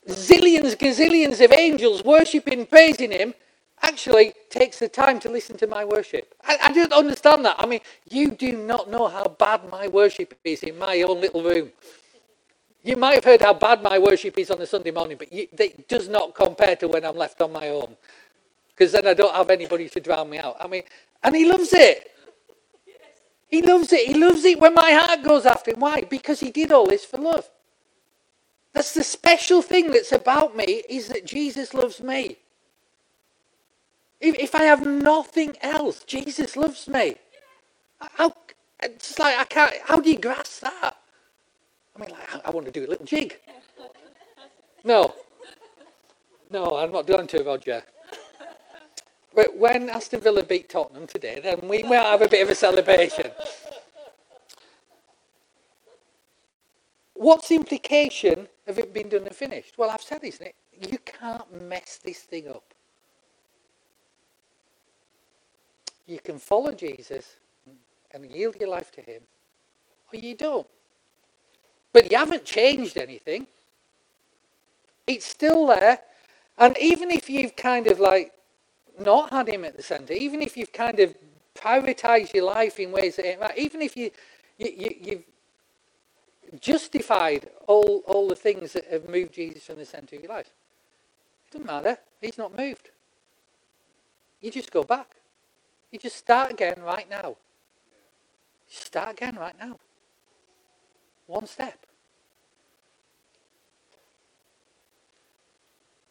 zillions, 0.08 0.76
gazillions 0.76 1.44
of 1.44 1.52
angels 1.54 2.04
worshipping, 2.04 2.66
praising 2.66 3.12
him, 3.12 3.34
actually 3.82 4.34
takes 4.50 4.80
the 4.80 4.88
time 4.90 5.20
to 5.20 5.30
listen 5.30 5.58
to 5.58 5.68
my 5.68 5.86
worship. 5.86 6.34
I, 6.44 6.58
I 6.66 6.74
don't 6.74 6.94
understand 6.94 7.46
that. 7.46 7.56
I 7.60 7.66
mean, 7.66 7.82
you 8.10 8.32
do 8.32 8.54
not 8.54 8.90
know 8.90 9.08
how 9.08 9.26
bad 9.26 9.70
my 9.70 9.88
worship 9.88 10.34
is 10.44 10.64
in 10.64 10.78
my 10.78 11.02
own 11.02 11.22
little 11.22 11.44
room. 11.44 11.72
You 12.84 12.96
might 12.98 13.16
have 13.16 13.26
heard 13.26 13.42
how 13.42 13.54
bad 13.54 13.82
my 13.82 13.98
worship 14.00 14.38
is 14.38 14.52
on 14.52 14.62
a 14.62 14.66
Sunday 14.66 14.92
morning, 14.92 15.18
but 15.18 15.28
it 15.32 15.88
does 15.88 16.08
not 16.08 16.36
compare 16.36 16.76
to 16.78 16.88
when 16.88 17.04
I'm 17.04 17.18
left 17.18 17.42
on 17.42 17.52
my 17.52 17.70
own. 17.70 17.96
Because 18.70 18.92
then 18.92 19.08
I 19.08 19.14
don't 19.14 19.34
have 19.34 19.50
anybody 19.50 19.90
to 19.90 20.00
drown 20.00 20.30
me 20.30 20.38
out. 20.38 20.58
I 20.60 20.68
mean, 20.68 20.84
and 21.24 21.36
he 21.36 21.50
loves 21.50 21.74
it. 21.74 22.12
He 23.48 23.62
loves 23.62 23.92
it. 23.94 24.08
He 24.08 24.14
loves 24.16 24.44
it 24.46 24.60
when 24.60 24.74
my 24.74 24.92
heart 24.92 25.24
goes 25.24 25.46
after 25.46 25.72
him. 25.72 25.80
Why? 25.80 26.02
Because 26.02 26.40
he 26.42 26.52
did 26.52 26.72
all 26.72 26.88
this 26.88 27.06
for 27.06 27.18
love. 27.18 27.50
That's 28.76 28.94
the 28.94 29.04
special 29.06 29.62
thing 29.62 29.92
that's 29.92 30.12
about 30.12 30.58
me 30.58 30.84
is 30.90 31.08
that 31.08 31.26
Jesus 31.26 31.74
loves 31.74 32.02
me. 32.02 32.36
If, 34.20 34.36
if 34.38 34.54
I 34.54 34.64
have 34.64 34.86
nothing 34.86 35.56
else, 35.62 36.04
Jesus 36.04 36.58
loves 36.58 36.90
me. 36.90 37.16
How, 38.02 38.34
it's 38.84 39.18
like 39.18 39.38
I 39.40 39.46
can't. 39.46 39.74
How 39.86 40.02
do 40.02 40.12
you 40.12 40.18
grasp 40.18 40.60
that? 40.64 40.98
I 41.96 42.00
mean, 42.00 42.10
like, 42.10 42.36
I, 42.36 42.42
I 42.50 42.50
want 42.50 42.66
to 42.66 42.72
do 42.74 42.86
a 42.86 42.90
little 42.90 43.06
jig. 43.06 43.40
No. 44.84 45.16
No, 46.52 46.76
I'm 46.76 46.92
not 46.92 47.08
doing 47.08 47.28
too, 47.28 47.46
Roger. 47.46 47.82
But 49.34 49.58
when 49.58 49.90
Aston 49.90 50.20
Villa 50.20 50.44
beat 50.44 50.68
Tottenham 50.68 51.08
today, 51.08 51.40
then 51.42 51.62
we 51.70 51.82
might 51.84 52.04
have 52.04 52.22
a 52.22 52.28
bit 52.28 52.44
of 52.44 52.50
a 52.50 52.56
celebration. 52.56 53.32
What's 57.14 57.48
the 57.48 57.56
implication 57.56 58.50
of 58.68 58.80
it 58.80 58.94
been 58.94 59.10
done 59.10 59.26
and 59.26 59.36
finished? 59.36 59.78
Well, 59.78 59.90
I've 59.90 60.02
said, 60.02 60.24
isn't 60.24 60.46
it? 60.46 60.56
You 60.90 60.98
can't 61.00 61.62
mess 61.64 62.00
this 62.04 62.20
thing 62.20 62.48
up. 62.48 62.74
You 66.08 66.20
can 66.20 66.38
follow 66.38 66.72
Jesus 66.72 67.38
and 68.12 68.26
yield 68.30 68.56
your 68.60 68.70
life 68.70 68.92
to 68.92 69.02
him, 69.02 69.22
or 70.14 70.20
you 70.20 70.36
don't. 70.36 70.68
But 71.94 72.12
you 72.12 72.18
haven't 72.18 72.46
changed 72.46 72.98
anything. 72.98 73.48
It's 75.08 75.26
still 75.26 75.68
there. 75.68 76.00
And 76.58 76.78
even 76.80 77.12
if 77.12 77.30
you've 77.30 77.56
kind 77.56 77.88
of 77.88 78.00
like 78.00 78.32
not 79.00 79.32
had 79.32 79.50
him 79.50 79.66
at 79.66 79.76
the 79.76 79.84
centre, 79.84 80.14
even 80.14 80.42
if 80.42 80.56
you've 80.56 80.74
kind 80.74 81.00
of 81.00 81.16
prioritised 81.56 82.34
your 82.34 82.46
life 82.46 82.80
in 82.80 82.92
ways 82.92 83.16
that 83.16 83.58
even 83.58 83.82
if 83.82 83.96
you, 83.98 84.12
you, 84.58 84.72
you, 84.78 84.96
you've 85.02 85.24
justified 86.62 87.50
all, 87.68 88.04
all 88.08 88.28
the 88.28 88.36
things 88.36 88.74
that 88.74 88.86
have 88.86 89.10
moved 89.10 89.34
Jesus 89.34 89.64
from 89.64 89.78
the 89.78 89.86
centre 89.86 90.16
of 90.16 90.22
your 90.24 90.32
life, 90.32 90.52
it 91.48 91.54
doesn't 91.54 91.68
matter. 91.68 91.98
He's 92.22 92.38
not 92.38 92.58
moved. 92.58 92.90
You 94.42 94.52
just 94.52 94.72
go 94.72 94.84
back. 94.84 95.16
You 95.92 96.00
just 96.00 96.18
start 96.18 96.52
again 96.52 96.82
right 96.84 97.10
now. 97.10 97.38
Start 98.68 99.12
again 99.12 99.36
right 99.36 99.56
now. 99.60 99.80
One 101.28 101.48
step. 101.48 101.86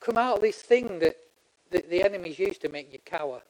Come 0.00 0.18
out 0.18 0.37
of 0.37 0.42
this 0.42 0.61
thing 0.61 0.98
that 0.98 1.16
the, 1.70 1.85
the 1.88 2.02
enemy's 2.02 2.38
used 2.38 2.61
to 2.62 2.68
make 2.68 2.92
you 2.92 2.98
cower. 3.04 3.42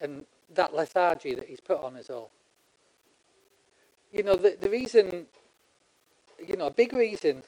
And 0.00 0.24
that 0.54 0.74
lethargy 0.74 1.34
that 1.34 1.46
he's 1.46 1.60
put 1.60 1.82
on 1.82 1.96
us 1.96 2.10
all. 2.10 2.30
You 4.12 4.22
know, 4.24 4.36
the, 4.36 4.56
the 4.60 4.70
reason, 4.70 5.26
you 6.46 6.56
know, 6.56 6.66
a 6.66 6.70
big 6.70 6.92
reason 6.92 7.42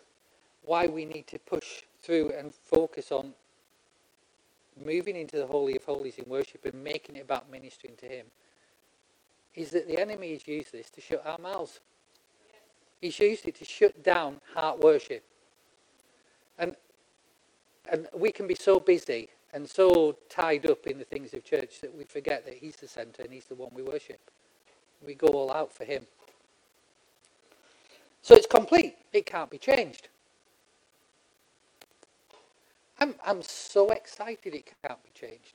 why 0.65 0.87
we 0.87 1.05
need 1.05 1.27
to 1.29 1.39
push 1.39 1.83
through 2.03 2.31
and 2.31 2.55
focus 2.55 3.11
on 3.11 3.35
moving 4.85 5.17
into 5.17 5.37
the 5.37 5.47
Holy 5.47 5.77
of 5.77 5.85
Holies 5.85 6.19
in 6.19 6.25
worship 6.29 6.65
and 6.65 6.83
making 6.83 7.17
it 7.17 7.23
about 7.23 7.51
ministering 7.51 7.95
to 7.97 8.07
Him 8.07 8.27
is 9.55 9.71
that 9.71 9.87
the 9.87 10.01
enemy 10.01 10.33
has 10.33 10.47
used 10.49 10.73
this 10.73 10.89
to 10.91 11.01
shut 11.01 11.23
our 11.27 11.39
mouths. 11.39 11.81
He's 13.01 13.19
used 13.19 13.47
it 13.47 13.57
to 13.57 13.65
shut 13.65 14.03
down 14.03 14.41
heart 14.55 14.81
worship. 14.81 15.25
And 16.59 16.77
and 17.91 18.07
we 18.15 18.31
can 18.31 18.47
be 18.47 18.55
so 18.55 18.79
busy 18.79 19.29
and 19.53 19.69
so 19.69 20.17
tied 20.31 20.67
up 20.67 20.87
in 20.87 20.99
the 20.99 21.05
things 21.05 21.35
of 21.35 21.45
church 21.45 21.81
that 21.81 21.95
we 21.95 22.05
forget 22.05 22.45
that 22.47 22.55
He's 22.55 22.77
the 22.77 22.89
centre 22.89 23.23
and 23.23 23.33
He's 23.33 23.47
the 23.47 23.57
one 23.57 23.71
we 23.75 23.83
worship. 23.83 24.21
We 25.05 25.15
go 25.15 25.29
all 25.29 25.53
out 25.53 25.73
for 25.73 25.85
Him. 25.85 26.07
So 28.23 28.35
it's 28.37 28.47
complete. 28.47 28.97
It 29.13 29.27
can't 29.27 29.51
be 29.51 29.59
changed. 29.59 30.09
I'm, 33.01 33.15
I'm 33.27 33.43
so 33.43 33.91
excited 33.91 34.55
it 34.55 34.73
can't 34.87 35.03
be 35.03 35.11
changed. 35.15 35.55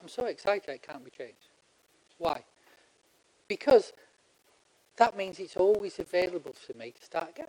I'm 0.00 0.08
so 0.08 0.24
excited 0.24 0.68
it 0.70 0.82
can't 0.82 1.04
be 1.04 1.10
changed. 1.10 1.48
Why? 2.18 2.42
Because 3.48 3.92
that 4.96 5.16
means 5.16 5.38
it's 5.38 5.56
always 5.56 5.98
available 5.98 6.54
for 6.54 6.76
me 6.78 6.92
to 6.92 7.04
start 7.04 7.30
again. 7.30 7.48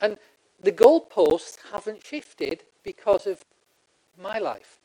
And 0.00 0.16
the 0.62 0.72
goalposts 0.72 1.58
haven't 1.72 2.06
shifted 2.06 2.62
because 2.82 3.26
of 3.26 3.44
my 4.20 4.38
life. 4.38 4.78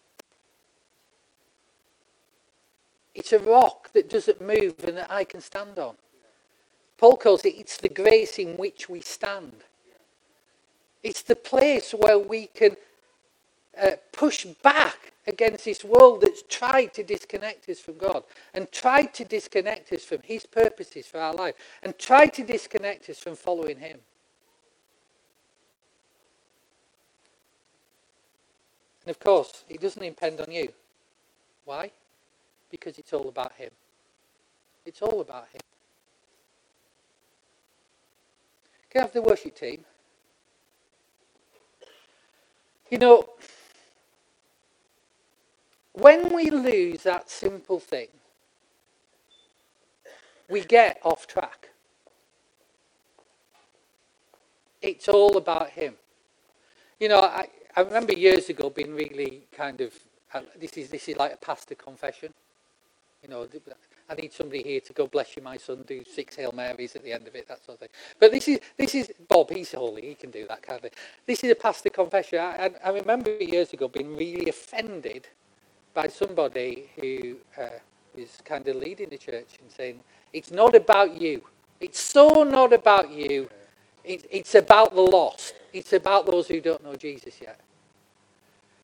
It's 3.15 3.33
a 3.33 3.39
rock 3.39 3.91
that 3.93 4.09
doesn't 4.09 4.41
move 4.41 4.75
and 4.83 4.97
that 4.97 5.11
I 5.11 5.23
can 5.23 5.41
stand 5.41 5.77
on. 5.77 5.95
Paul 6.97 7.17
calls 7.17 7.45
it, 7.45 7.55
it's 7.57 7.77
the 7.77 7.89
grace 7.89 8.39
in 8.39 8.57
which 8.57 8.89
we 8.89 9.01
stand. 9.01 9.63
It's 11.03 11.21
the 11.21 11.35
place 11.35 11.93
where 11.93 12.17
we 12.17 12.47
can 12.47 12.77
uh, 13.81 13.91
push 14.11 14.45
back 14.63 15.11
against 15.27 15.65
this 15.65 15.83
world 15.83 16.21
that's 16.21 16.43
tried 16.49 16.93
to 16.93 17.03
disconnect 17.03 17.67
us 17.69 17.79
from 17.79 17.97
God 17.97 18.23
and 18.53 18.71
tried 18.71 19.13
to 19.15 19.25
disconnect 19.25 19.91
us 19.91 20.03
from 20.03 20.19
His 20.23 20.45
purposes 20.45 21.05
for 21.05 21.19
our 21.19 21.33
life 21.33 21.55
and 21.81 21.97
tried 21.97 22.33
to 22.35 22.43
disconnect 22.43 23.09
us 23.09 23.19
from 23.19 23.35
following 23.35 23.77
Him. 23.77 23.99
And 29.05 29.09
of 29.09 29.19
course, 29.19 29.65
it 29.69 29.81
doesn't 29.81 30.01
depend 30.01 30.39
on 30.39 30.51
you. 30.51 30.71
Why? 31.65 31.91
Because 32.73 32.97
it's 32.97 33.13
all 33.13 33.29
about 33.29 33.51
Him. 33.53 33.69
It's 34.83 35.03
all 35.03 35.21
about 35.21 35.47
Him. 35.53 35.61
Can 38.89 39.01
I 39.01 39.03
have 39.03 39.13
the 39.13 39.21
worship 39.21 39.55
team? 39.55 39.85
You 42.89 42.97
know, 42.97 43.29
when 45.91 46.33
we 46.33 46.49
lose 46.49 47.03
that 47.03 47.29
simple 47.29 47.79
thing, 47.79 48.07
we 50.49 50.61
get 50.61 50.99
off 51.03 51.27
track. 51.27 51.69
It's 54.81 55.07
all 55.07 55.37
about 55.37 55.69
Him. 55.69 55.93
You 56.99 57.09
know, 57.09 57.19
I, 57.19 57.49
I 57.75 57.81
remember 57.81 58.13
years 58.13 58.49
ago 58.49 58.71
being 58.71 58.95
really 58.95 59.43
kind 59.51 59.79
of, 59.79 59.93
uh, 60.33 60.41
this 60.59 60.75
is 60.75 60.89
this 60.89 61.07
is 61.07 61.17
like 61.17 61.33
a 61.33 61.37
pastor 61.37 61.75
confession. 61.75 62.33
You 63.23 63.29
know, 63.29 63.47
I 64.09 64.15
need 64.15 64.33
somebody 64.33 64.63
here 64.63 64.81
to 64.81 64.93
go 64.93 65.07
bless 65.07 65.37
you, 65.37 65.43
my 65.43 65.57
son, 65.57 65.83
do 65.87 66.03
six 66.05 66.35
Hail 66.35 66.51
Marys 66.51 66.95
at 66.95 67.03
the 67.03 67.13
end 67.13 67.25
of 67.27 67.35
it, 67.35 67.47
that 67.47 67.63
sort 67.65 67.75
of 67.75 67.79
thing. 67.79 67.89
But 68.19 68.31
this 68.33 68.47
is 68.49 68.59
this 68.77 68.93
is 68.95 69.11
Bob. 69.29 69.49
He's 69.49 69.71
holy. 69.71 70.01
He 70.09 70.15
can 70.15 70.29
do 70.29 70.45
that 70.47 70.61
kind 70.61 70.77
of 70.77 70.81
thing. 70.83 70.91
This 71.25 71.43
is 71.43 71.51
a 71.51 71.55
pastor 71.55 71.89
confession. 71.89 72.39
I, 72.39 72.65
I, 72.65 72.71
I 72.85 72.89
remember 72.89 73.35
years 73.37 73.71
ago 73.73 73.87
being 73.87 74.15
really 74.17 74.49
offended 74.49 75.27
by 75.93 76.07
somebody 76.09 76.89
who 76.99 77.37
uh, 77.57 77.69
was 78.15 78.39
kind 78.43 78.67
of 78.67 78.75
leading 78.75 79.09
the 79.09 79.17
church 79.17 79.57
and 79.61 79.71
saying, 79.71 80.01
"It's 80.33 80.51
not 80.51 80.75
about 80.75 81.19
you. 81.19 81.43
It's 81.79 81.99
so 82.01 82.43
not 82.43 82.73
about 82.73 83.09
you. 83.09 83.49
It, 84.03 84.25
it's 84.29 84.55
about 84.55 84.95
the 84.95 85.01
lost. 85.01 85.53
It's 85.71 85.93
about 85.93 86.25
those 86.25 86.49
who 86.49 86.59
don't 86.59 86.83
know 86.83 86.95
Jesus 86.95 87.39
yet." 87.41 87.59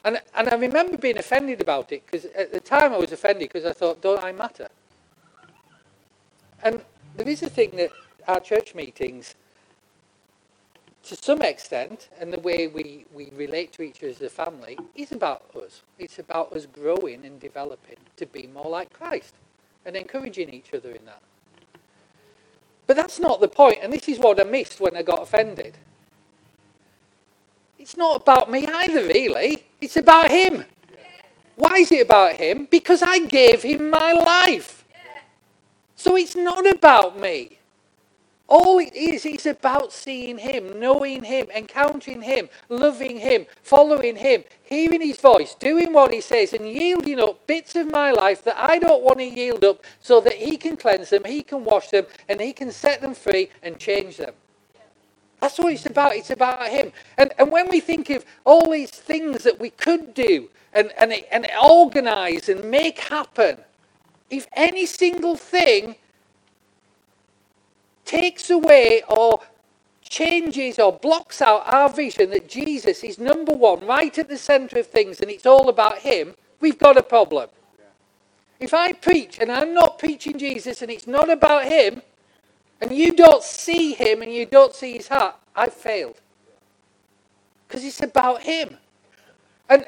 And, 0.03 0.21
and 0.33 0.49
I 0.49 0.55
remember 0.55 0.97
being 0.97 1.17
offended 1.17 1.62
about 1.62 1.91
it 1.91 2.05
because 2.05 2.25
at 2.31 2.51
the 2.51 2.59
time 2.59 2.93
I 2.93 2.97
was 2.97 3.12
offended 3.12 3.49
because 3.49 3.65
I 3.65 3.73
thought, 3.73 4.01
don't 4.01 4.23
I 4.23 4.31
matter? 4.31 4.69
And 6.63 6.81
there 7.15 7.27
is 7.27 7.43
a 7.43 7.49
thing 7.49 7.71
that 7.75 7.91
our 8.27 8.39
church 8.39 8.75
meetings, 8.75 9.35
to 11.03 11.15
some 11.15 11.41
extent, 11.41 12.09
and 12.19 12.31
the 12.31 12.39
way 12.39 12.67
we, 12.67 13.05
we 13.13 13.29
relate 13.35 13.73
to 13.73 13.81
each 13.81 13.97
other 13.97 14.09
as 14.09 14.21
a 14.21 14.29
family, 14.29 14.77
is 14.95 15.12
about 15.12 15.43
us. 15.55 15.81
It's 15.97 16.19
about 16.19 16.53
us 16.53 16.65
growing 16.65 17.25
and 17.25 17.39
developing 17.39 17.97
to 18.17 18.25
be 18.25 18.47
more 18.47 18.69
like 18.69 18.93
Christ 18.93 19.33
and 19.85 19.95
encouraging 19.95 20.49
each 20.53 20.73
other 20.73 20.91
in 20.91 21.05
that. 21.05 21.21
But 22.88 22.95
that's 22.95 23.19
not 23.19 23.41
the 23.41 23.47
point, 23.47 23.79
and 23.81 23.93
this 23.93 24.07
is 24.07 24.17
what 24.19 24.39
I 24.39 24.43
missed 24.43 24.79
when 24.79 24.95
I 24.95 25.03
got 25.03 25.21
offended. 25.21 25.77
It's 27.79 27.95
not 27.95 28.17
about 28.21 28.51
me 28.51 28.67
either, 28.67 29.03
really. 29.07 29.63
It's 29.79 29.95
about 29.95 30.29
Him. 30.29 30.65
Why 31.55 31.77
is 31.77 31.91
it 31.91 32.05
about 32.05 32.35
Him? 32.35 32.67
Because 32.69 33.01
I 33.01 33.19
gave 33.19 33.63
Him 33.63 33.89
my 33.89 34.11
life. 34.11 34.85
So 35.95 36.17
it's 36.17 36.35
not 36.35 36.69
about 36.69 37.17
me. 37.19 37.57
All 38.47 38.79
it 38.79 38.95
is, 38.95 39.25
it's 39.25 39.45
about 39.45 39.93
seeing 39.93 40.39
Him, 40.39 40.79
knowing 40.79 41.23
Him, 41.23 41.47
encountering 41.55 42.21
Him, 42.21 42.49
loving 42.67 43.17
Him, 43.17 43.45
following 43.61 44.15
Him, 44.15 44.43
hearing 44.63 45.01
His 45.01 45.17
voice, 45.17 45.55
doing 45.55 45.93
what 45.93 46.13
He 46.13 46.19
says, 46.19 46.53
and 46.53 46.67
yielding 46.67 47.19
up 47.19 47.45
bits 47.47 47.75
of 47.75 47.91
my 47.91 48.11
life 48.11 48.43
that 48.43 48.57
I 48.57 48.79
don't 48.79 49.03
want 49.03 49.19
to 49.19 49.25
yield 49.25 49.63
up 49.63 49.83
so 50.01 50.19
that 50.21 50.33
He 50.33 50.57
can 50.57 50.77
cleanse 50.77 51.11
them, 51.11 51.23
He 51.25 51.43
can 51.43 51.63
wash 51.63 51.89
them, 51.89 52.07
and 52.27 52.41
He 52.41 52.51
can 52.51 52.71
set 52.71 53.01
them 53.01 53.13
free 53.13 53.49
and 53.61 53.79
change 53.79 54.17
them. 54.17 54.33
That's 55.39 55.58
what 55.58 55.73
it's 55.73 55.86
about. 55.86 56.15
It's 56.15 56.30
about 56.30 56.67
Him. 56.69 56.91
And, 57.17 57.34
and 57.38 57.52
when 57.52 57.69
we 57.69 57.80
think 57.80 58.10
of 58.10 58.25
all 58.45 58.71
these 58.71 58.91
things 58.91 59.43
that 59.43 59.60
we 59.60 59.69
could 59.69 60.13
do 60.13 60.49
and, 60.73 60.91
and, 60.97 61.13
and 61.32 61.47
organize 61.62 62.49
and 62.49 62.69
make 62.69 62.99
happen, 62.99 63.58
if 64.30 64.47
any 64.54 64.86
single 64.86 65.36
thing 65.36 65.95
takes 68.06 68.49
away 68.49 69.04
or 69.08 69.39
changes 70.02 70.80
or 70.80 70.91
blocks 70.91 71.41
out 71.41 71.71
our 71.71 71.89
vision 71.89 72.32
that 72.32 72.49
Jesus 72.49 73.04
is 73.04 73.19
number 73.19 73.54
one, 73.54 73.86
right 73.86 74.17
at 74.17 74.28
the 74.28 74.38
center 74.38 74.80
of 74.80 74.88
things, 74.88 75.21
and 75.21 75.30
it's 75.30 75.45
all 75.45 75.69
about 75.69 75.99
Him, 75.99 76.36
we've 76.60 76.80
got 76.80 76.97
a 76.97 77.04
problem. 77.04 77.49
If 78.60 78.73
I 78.73 78.91
preach 78.91 79.39
and 79.39 79.52
I'm 79.52 79.73
not 79.73 79.99
preaching 79.99 80.38
Jesus 80.38 80.82
and 80.82 80.91
it's 80.91 81.08
not 81.08 81.30
about 81.30 81.65
Him, 81.65 82.02
and 82.81 82.91
you 82.91 83.13
don't 83.13 83.43
see 83.43 83.93
Him 83.93 84.21
and 84.21 84.31
you 84.33 84.45
don't 84.45 84.73
see 84.75 84.93
His 84.93 85.07
heart, 85.07 85.35
I've 85.55 85.73
failed. 85.73 86.21
Because 87.67 87.83
it's 87.83 88.01
about 88.01 88.43
Him. 88.43 88.77
And 89.69 89.85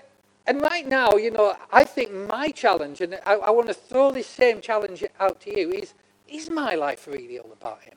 and 0.48 0.62
right 0.62 0.88
now, 0.88 1.12
you 1.12 1.32
know, 1.32 1.56
I 1.72 1.84
think 1.84 2.12
my 2.12 2.50
challenge, 2.50 3.00
and 3.02 3.20
I, 3.26 3.36
I 3.36 3.50
want 3.52 3.68
to 3.68 3.74
throw 3.74 4.12
this 4.12 4.28
same 4.28 4.60
challenge 4.60 5.04
out 5.20 5.40
to 5.42 5.58
you, 5.60 5.72
is 5.72 5.94
is 6.28 6.50
my 6.50 6.76
life 6.76 7.08
really 7.08 7.40
all 7.40 7.52
about 7.52 7.82
Him? 7.84 7.96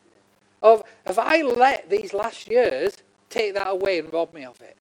Of 0.62 0.82
have 1.06 1.18
I 1.18 1.42
let 1.42 1.90
these 1.90 2.14
last 2.14 2.48
years 2.48 2.98
take 3.30 3.54
that 3.54 3.68
away 3.68 3.98
and 3.98 4.12
rob 4.12 4.32
me 4.34 4.44
of 4.44 4.60
it? 4.60 4.76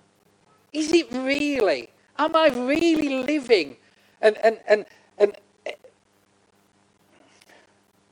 Is 0.73 0.91
it 0.93 1.12
really? 1.12 1.89
Am 2.17 2.36
I 2.36 2.47
really 2.49 3.23
living? 3.23 3.78
And 4.21 4.38
and 4.38 4.60
and 4.67 4.86
and 5.17 5.34
eh, 5.65 5.71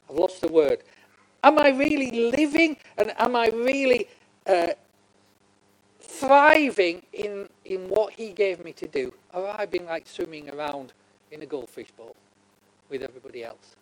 I've 0.10 0.16
lost 0.16 0.42
the 0.42 0.48
word. 0.48 0.84
Am 1.44 1.60
I 1.60 1.70
really 1.70 2.32
living? 2.32 2.78
And 2.98 3.14
am 3.18 3.36
I 3.36 3.48
really 3.48 4.08
uh, 4.46 4.68
thriving 6.00 7.02
in, 7.14 7.50
in 7.66 7.90
what 7.90 8.14
he 8.14 8.32
gave 8.32 8.64
me 8.64 8.74
to 8.74 8.88
do, 8.88 9.14
or 9.34 9.48
have 9.48 9.60
I 9.60 9.66
been 9.66 9.86
like 9.86 10.08
swimming 10.08 10.50
around 10.50 10.94
in 11.32 11.42
a 11.42 11.46
goldfish 11.46 11.92
bowl 11.92 12.16
with 12.90 13.02
everybody 13.02 13.44
else? 13.44 13.76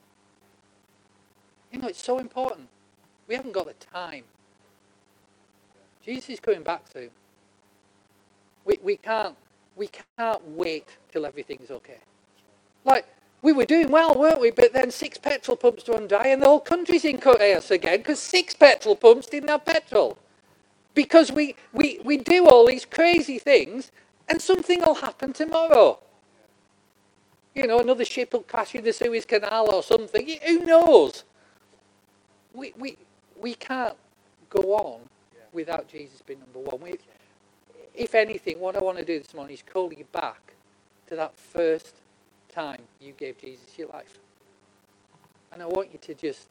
You 1.72 1.80
know, 1.80 1.88
it's 1.88 2.04
so 2.04 2.20
important. 2.20 2.68
We 3.28 3.36
haven't 3.36 3.52
got 3.54 3.68
the 3.68 3.74
time. 3.94 4.24
Jesus 6.04 6.30
is 6.30 6.40
coming 6.40 6.64
back 6.64 6.86
soon. 6.92 7.10
We, 8.66 8.80
we, 8.84 8.98
can't, 8.98 9.36
we 9.76 9.90
can't 10.18 10.42
wait 10.50 10.88
till 11.12 11.26
everything's 11.26 11.72
okay. 11.72 12.00
Like, 12.86 13.08
we 13.42 13.54
were 13.54 13.66
doing 13.66 13.90
well, 13.90 14.14
weren't 14.16 14.42
we? 14.42 14.52
But 14.52 14.74
then 14.74 14.92
six 14.92 15.18
petrol 15.18 15.56
pumps 15.56 15.88
run 15.88 16.08
dry 16.08 16.28
and 16.28 16.42
the 16.42 16.48
whole 16.48 16.60
country's 16.60 17.06
in 17.06 17.20
chaos 17.20 17.72
again 17.72 18.00
because 18.00 18.20
six 18.20 18.54
petrol 18.54 18.96
pumps 18.96 19.28
didn't 19.28 19.50
have 19.50 19.66
petrol. 19.66 20.18
Because 20.94 21.32
we, 21.32 21.56
we, 21.72 22.00
we 22.04 22.18
do 22.18 22.48
all 22.48 22.68
these 22.68 22.86
crazy 22.86 23.40
things 23.40 23.92
and 24.28 24.42
something 24.42 24.82
will 24.82 24.96
happen 24.96 25.32
tomorrow. 25.32 26.00
You 27.56 27.68
know, 27.68 27.80
another 27.80 28.06
ship 28.06 28.34
will 28.34 28.42
crash 28.42 28.76
in 28.76 28.84
the 28.84 28.92
Suez 28.92 29.26
Canal 29.26 29.74
or 29.74 29.84
something. 29.84 30.38
Who 30.46 30.60
knows? 30.66 31.24
We, 32.54 32.74
we, 32.78 32.98
we 33.40 33.54
can't 33.56 33.96
go 34.50 34.74
on 34.74 35.02
without 35.54 35.88
Jesus 35.88 36.22
being 36.22 36.40
number 36.40 36.60
one. 36.60 36.82
We, 36.82 37.00
if 37.96 38.16
anything, 38.16 38.60
what 38.60 38.76
I 38.76 38.80
want 38.80 38.98
to 38.98 39.06
do 39.06 39.18
this 39.18 39.34
morning 39.34 39.54
is 39.54 39.64
call 39.64 39.92
you 39.94 40.06
back 40.12 40.54
to 41.08 41.16
that 41.16 41.36
first 41.36 41.96
time 42.50 42.82
you 43.00 43.14
gave 43.14 43.40
Jesus 43.40 43.78
your 43.78 43.88
life. 43.90 44.18
And 45.52 45.62
I 45.62 45.66
want 45.66 45.92
you 45.94 46.00
to 46.00 46.14
just 46.14 46.48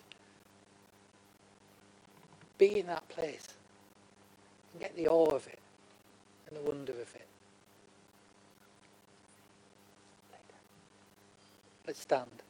be 2.59 2.81
in 2.81 2.87
that 2.87 3.09
place 3.09 3.47
and 4.73 4.83
get 4.83 4.97
the 4.97 5.09
awe 5.09 5.35
of 5.35 5.47
it 5.47 5.59
and 6.49 6.57
the 6.57 6.63
wonder 6.63 6.93
of 6.93 7.15
it. 7.15 7.27
Let's 11.87 12.01
stand. 12.01 12.48